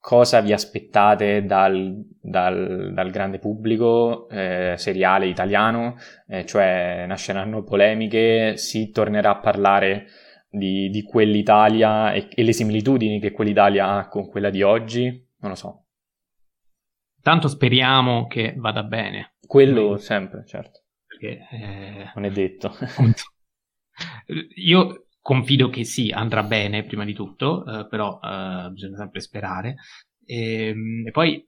[0.00, 5.96] cosa vi aspettate dal, dal, dal grande pubblico eh, seriale italiano?
[6.26, 10.06] Eh, cioè, nasceranno polemiche, si tornerà a parlare
[10.48, 15.04] di, di quell'Italia e, e le similitudini che quell'Italia ha con quella di oggi?
[15.40, 15.84] Non lo so.
[17.20, 19.34] Tanto speriamo che vada bene.
[19.46, 20.85] Quello sempre, certo
[21.16, 22.76] perché eh, non è detto.
[24.56, 29.76] io confido che sì, andrà bene prima di tutto, eh, però eh, bisogna sempre sperare.
[30.24, 31.44] E, ehm, e, poi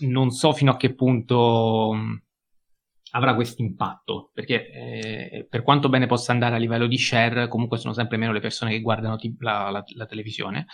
[0.00, 2.16] non so fino a che punto mm,
[3.12, 7.78] avrà questo impatto, perché eh, per quanto bene possa andare a livello di share, comunque
[7.78, 10.66] sono sempre meno le persone che guardano t- la, la, la, televisione.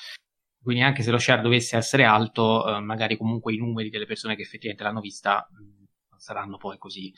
[0.62, 4.36] Quindi anche se lo share dovesse essere alto, eh, magari comunque i numeri delle persone
[4.36, 5.84] che effettivamente l'hanno vista mh, mm,
[6.16, 7.12] saranno poi così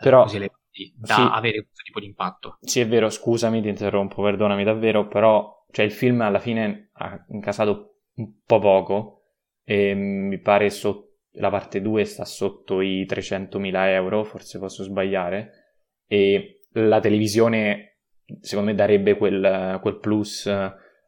[0.00, 2.58] però, così elevati da sì, avere questo tipo di impatto.
[2.60, 7.24] Sì, è vero, scusami, ti interrompo, perdonami davvero, però cioè, il film alla fine ha
[7.28, 9.22] incasato un po' poco
[9.64, 15.64] e mi pare so- la parte 2 sta sotto i 300.000 euro, forse posso sbagliare.
[16.08, 17.96] e la televisione
[18.40, 20.44] secondo me darebbe quel, quel plus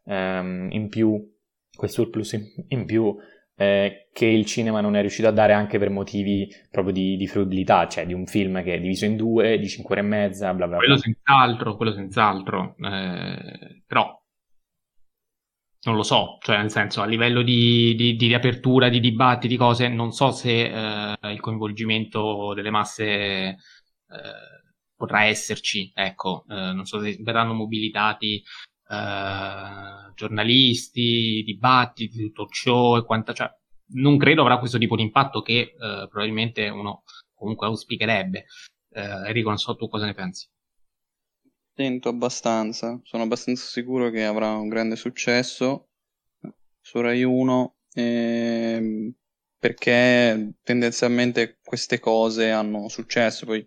[0.03, 1.31] um, in più,
[1.75, 3.15] quel surplus in, in più
[3.59, 7.27] eh, che il cinema non è riuscito a dare anche per motivi proprio di, di,
[7.27, 10.53] fruibilità, cioè di un film che è diviso in due, di cinque ore e mezza,
[10.53, 10.85] bla bla bla.
[10.85, 14.17] Quello senz'altro, quello senz'altro, eh, però
[15.81, 19.89] non lo so, cioè nel senso a livello di, di, di riapertura, di dibattiti, cose,
[19.89, 23.57] non so se eh, il coinvolgimento delle masse eh,
[24.95, 28.41] potrà esserci, ecco, eh, non so se verranno mobilitati
[28.89, 33.49] eh, giornalisti, dibattiti, talk show e quanta, cioè,
[33.91, 37.03] non credo avrà questo tipo di impatto che eh, probabilmente uno
[37.33, 38.45] comunque auspicherebbe.
[38.91, 40.47] Eh, Enrico, non so tu cosa ne pensi.
[41.73, 45.91] Sento abbastanza, sono abbastanza sicuro che avrà un grande successo
[46.81, 49.13] su Rai 1 ehm,
[49.57, 53.65] perché tendenzialmente queste cose hanno successo, poi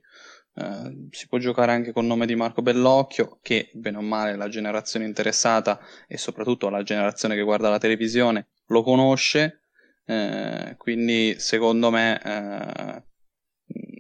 [0.55, 4.49] Uh, si può giocare anche col nome di Marco Bellocchio, che bene o male la
[4.49, 9.63] generazione interessata e soprattutto la generazione che guarda la televisione lo conosce,
[10.05, 13.03] uh, quindi secondo me uh,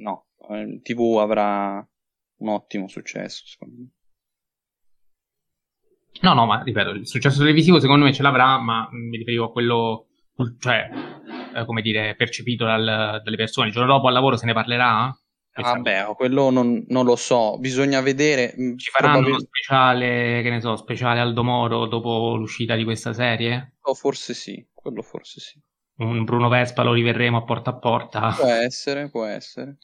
[0.03, 1.87] no, il TV avrà
[2.37, 3.57] un ottimo successo.
[6.20, 9.51] No, no, ma ripeto, il successo televisivo secondo me ce l'avrà, ma mi riferivo a
[9.51, 10.09] quello,
[10.59, 10.91] cioè,
[11.65, 13.69] come dire, percepito dal, dalle persone.
[13.69, 15.16] Il giorno dopo al lavoro se ne parlerà?
[15.55, 18.55] Vabbè, ah, quello non, non, lo so, bisogna vedere.
[18.59, 19.35] Mm, Ci faranno probabil...
[19.35, 23.74] uno speciale, che ne so, speciale Aldo Moro dopo l'uscita di questa serie?
[23.83, 25.61] O forse sì, quello forse sì.
[25.97, 28.35] Un Bruno Vespa lo riverremo a porta a porta.
[28.37, 29.77] Può essere, può essere.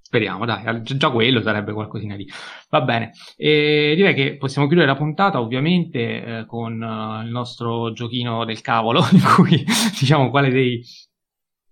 [0.00, 2.26] Speriamo, dai, già quello sarebbe qualcosina di...
[2.70, 7.92] Va bene, e direi che possiamo chiudere la puntata ovviamente eh, con uh, il nostro
[7.92, 9.62] giochino del cavolo, in cui
[9.98, 10.82] diciamo quale dei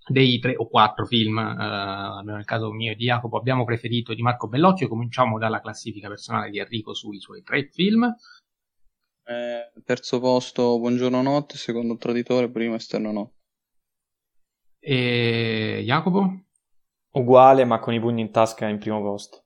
[0.09, 4.23] dei tre o quattro film, eh, nel caso mio e di Jacopo, abbiamo preferito di
[4.23, 4.89] Marco Bellocchio.
[4.89, 8.05] Cominciamo dalla classifica personale di Enrico sui suoi tre film.
[9.29, 13.35] Eh, terzo posto Buongiorno Notte, secondo Traditore, primo Esterno Notte.
[14.79, 16.45] E Jacopo?
[17.13, 19.46] Uguale, ma con i pugni in tasca in primo posto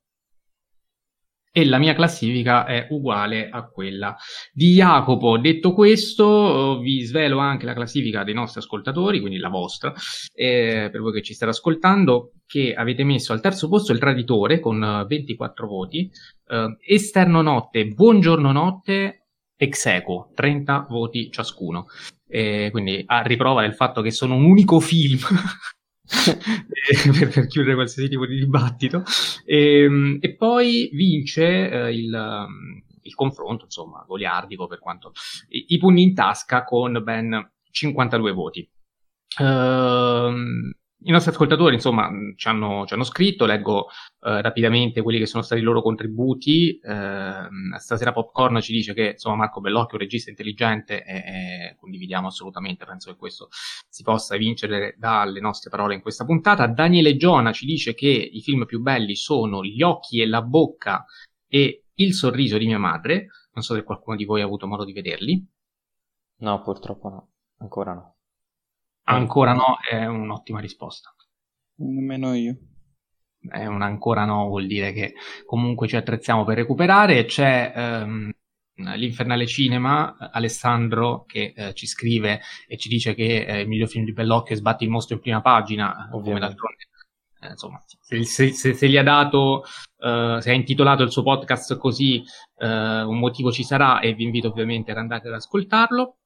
[1.52, 4.16] e la mia classifica è uguale a quella
[4.52, 5.38] di Jacopo.
[5.38, 9.92] Detto questo, vi svelo anche la classifica dei nostri ascoltatori, quindi la vostra,
[10.32, 14.60] eh, per voi che ci state ascoltando, che avete messo al terzo posto il traditore
[14.60, 16.10] con 24 voti,
[16.48, 21.86] eh, esterno notte, buongiorno notte, execo, 30 voti ciascuno.
[22.28, 25.18] Eh, quindi a riprova del fatto che sono un unico film
[27.18, 29.04] per, per, chiudere qualsiasi tipo di dibattito.
[29.44, 35.12] E, ehm, e poi vince eh, il, um, il, confronto, insomma, goliardico per quanto
[35.48, 38.68] i, i pugni in tasca con ben 52 voti.
[39.38, 43.86] Uh, i nostri ascoltatori, insomma, ci hanno, ci hanno scritto, leggo
[44.20, 46.78] eh, rapidamente quelli che sono stati i loro contributi.
[46.78, 47.48] Eh,
[47.78, 52.26] stasera Popcorn ci dice che insomma, Marco Bellocchio è un regista intelligente e, e, condividiamo
[52.26, 53.48] assolutamente, penso che questo
[53.88, 56.66] si possa vincere dalle nostre parole in questa puntata.
[56.66, 61.04] Daniele Giona ci dice che i film più belli sono Gli occhi e la bocca
[61.46, 63.28] e Il sorriso di mia madre.
[63.52, 65.46] Non so se qualcuno di voi ha avuto modo di vederli.
[66.38, 67.28] No, purtroppo no,
[67.58, 68.14] ancora no.
[69.04, 71.14] Ancora no è un'ottima risposta.
[71.76, 72.56] Nemmeno io.
[73.40, 75.14] È un ancora no vuol dire che
[75.46, 77.24] comunque ci attrezziamo per recuperare.
[77.24, 78.30] C'è ehm,
[78.74, 84.04] l'Infernale Cinema, Alessandro che eh, ci scrive e ci dice che eh, il miglior film
[84.04, 86.22] di Bellocchio è Sbatti il mostro in prima pagina, Ovviamente.
[86.22, 86.84] come d'altronde
[87.42, 89.64] eh, insomma, se, se, se, se, gli ha dato,
[89.98, 92.22] uh, se ha intitolato il suo podcast così,
[92.56, 96.18] uh, un motivo ci sarà e vi invito ovviamente ad andare ad ascoltarlo.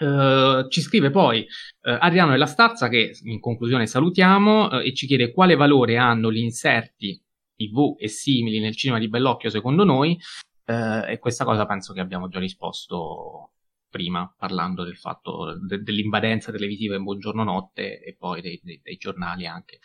[0.00, 5.06] Uh, ci scrive poi uh, Adriano della Stazza che in conclusione salutiamo uh, e ci
[5.06, 7.22] chiede quale valore hanno gli inserti
[7.54, 10.18] TV e simili nel cinema di Bellocchio secondo noi
[10.64, 13.52] e questa cosa penso che abbiamo già risposto
[13.90, 18.96] prima parlando del fatto de- dell'invadenza televisiva in Buongiorno Notte e poi dei, dei, dei
[18.96, 19.80] giornali anche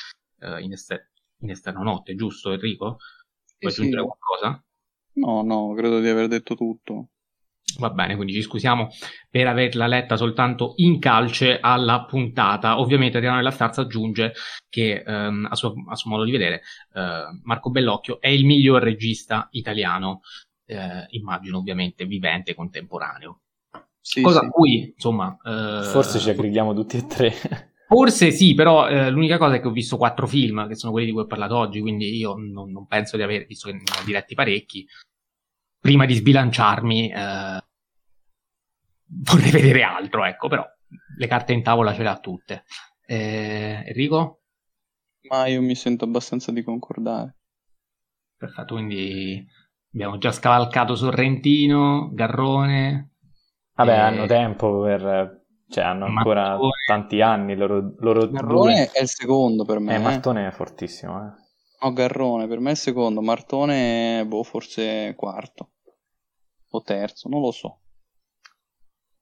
[0.61, 1.09] in, ester-
[1.39, 2.99] in, esterno notte, giusto Enrico?
[3.59, 4.07] Vuoi sì, aggiungere sì.
[4.07, 4.63] qualcosa?
[5.13, 7.09] No, no, credo di aver detto tutto.
[7.79, 8.89] Va bene, quindi ci scusiamo
[9.29, 12.79] per averla letta soltanto in calce alla puntata.
[12.79, 14.33] Ovviamente Adriano della Starza aggiunge
[14.69, 16.61] che ehm, a, suo, a, suo, modo di vedere
[16.93, 20.21] eh, Marco Bellocchio è il miglior regista italiano,
[20.65, 23.41] eh, immagino ovviamente vivente contemporaneo.
[23.99, 24.45] Sì, Cosa sì.
[24.45, 25.37] a cui, insomma...
[25.43, 27.33] Eh, Forse ci aggreghiamo tutti e tre.
[27.87, 31.07] Forse sì, però eh, l'unica cosa è che ho visto quattro film, che sono quelli
[31.07, 33.81] di cui ho parlato oggi, quindi io non, non penso di aver, visto che ne
[33.81, 34.85] ho diretti parecchi,
[35.79, 37.15] prima di sbilanciarmi eh,
[39.07, 40.65] vorrei vedere altro, ecco, però
[41.17, 42.63] le carte in tavola ce le ha tutte.
[43.05, 44.41] Eh, Enrico?
[45.29, 47.37] Ma io mi sento abbastanza di concordare.
[48.37, 49.45] perfetto, quindi
[49.93, 53.13] abbiamo già scavalcato Sorrentino, Garrone.
[53.73, 53.97] Vabbè, e...
[53.97, 55.45] hanno tempo per...
[55.69, 56.71] Cioè, hanno ancora Martone.
[56.87, 58.91] tanti anni loro, loro Garrone due.
[58.93, 59.93] è il secondo per me.
[59.93, 59.99] Eh, eh.
[59.99, 61.31] Martone è fortissimo, eh.
[61.81, 63.21] No, Garrone, per me è il secondo.
[63.21, 65.71] Martone, boh, forse quarto.
[66.69, 67.81] O terzo, non lo so.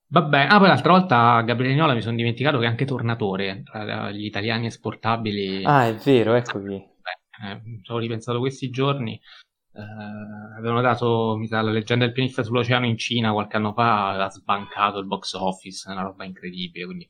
[0.08, 4.10] Vabbè, ah, poi l'altra volta Gabriele Niola mi sono dimenticato che è anche tornatore tra
[4.10, 5.64] gli italiani esportabili.
[5.64, 6.76] Ah, è vero, ecco qui.
[6.76, 9.20] Eh, ci ho ripensato questi giorni.
[9.72, 14.24] Eh, avevano dato, mi sa, la leggenda del pianista sull'oceano in Cina qualche anno fa,
[14.24, 16.86] ha sbancato il box office, una roba incredibile.
[16.86, 17.08] Quindi,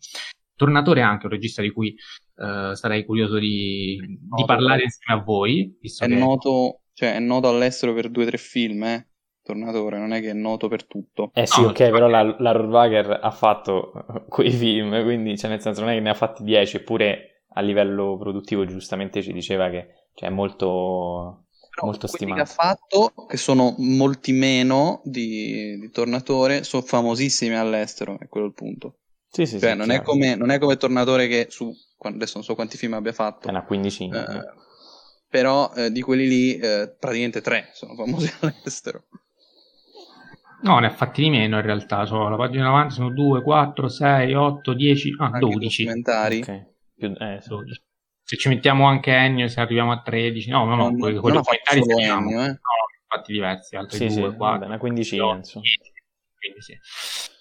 [0.57, 1.95] tornatore anche, un regista di cui
[2.37, 4.01] eh, sarei curioso di,
[4.37, 5.79] di parlare insieme a voi.
[5.81, 6.15] È, che...
[6.15, 9.09] noto, cioè, è noto all'estero per due o tre film, eh?
[9.47, 11.31] Tornatore, non è che è noto per tutto.
[11.33, 13.93] Eh sì, no, ok, però la, la Rohrwager ha fatto
[14.29, 17.61] quei film, quindi cioè, nel senso non è che ne ha fatti dieci, eppure a
[17.61, 22.43] livello produttivo giustamente ci diceva che cioè, è molto, però molto stimato.
[22.43, 28.47] che ha fatto, che sono molti meno di, di Tornatore, sono famosissimi all'estero, è quello
[28.47, 28.99] il punto.
[29.29, 32.45] Sì, sì, cioè, sì, non, è come, non, è come, Tornatore che su, adesso non
[32.45, 33.47] so quanti film abbia fatto.
[33.47, 34.27] È una quindicina.
[34.27, 34.65] Eh,
[35.29, 39.05] però eh, di quelli lì eh, praticamente tre sono famosi all'estero.
[40.67, 42.05] No, ne ha fatti di meno in realtà.
[42.07, 45.85] So, la pagina davanti sono 2, 4, 6, 8, 10, ah, anche 12.
[45.85, 46.39] documentari.
[46.39, 46.67] Okay.
[46.93, 47.83] Più, eh, 12.
[48.25, 51.81] Se ci mettiamo anche Ennio, se arriviamo a 13, no, no, no, no quelli, documentari
[51.87, 52.49] Ennio, eh.
[52.49, 52.59] no,
[53.07, 54.67] fatti diversi, altri sì, 2, sì, 4.
[54.67, 55.65] Una quindicina, insomma.
[56.37, 56.77] Quindi sì.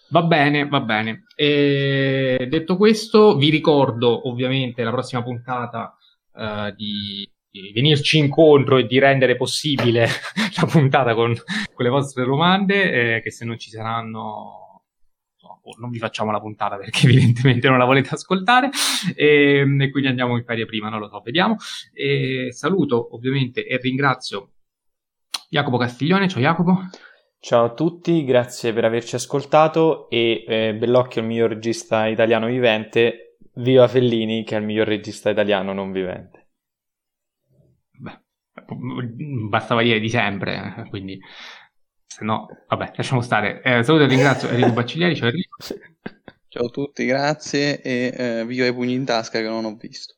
[0.10, 1.24] Va bene, va bene.
[1.36, 5.98] E detto questo, vi ricordo ovviamente la prossima puntata
[6.34, 7.28] uh, di
[7.74, 10.08] venirci incontro e di rendere possibile
[10.60, 11.34] la puntata con,
[11.74, 14.66] con le vostre domande, eh, che se non ci saranno
[15.66, 18.70] boh, non vi facciamo la puntata perché evidentemente non la volete ascoltare
[19.16, 21.58] e, ehm, e quindi andiamo in ferie prima, non lo so, vediamo.
[21.94, 24.52] E saluto ovviamente e ringrazio
[25.50, 26.78] Jacopo Castiglione, ciao Jacopo.
[27.40, 33.38] Ciao a tutti, grazie per averci ascoltato e eh, Bellocchio il miglior regista italiano vivente,
[33.56, 36.45] viva Fellini che è il miglior regista italiano non vivente
[39.50, 41.20] bastava dire di sempre, quindi
[42.06, 43.62] se no, vabbè, lasciamo stare.
[43.62, 45.58] Eh, saluto e ringrazio Enrico Bacciglieri, ciao Enrico.
[46.48, 50.16] Ciao a tutti, grazie e eh, viva i pugni in tasca che non ho visto.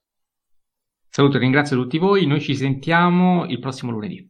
[1.10, 4.30] Saluto e ringrazio tutti voi, noi ci sentiamo il prossimo lunedì.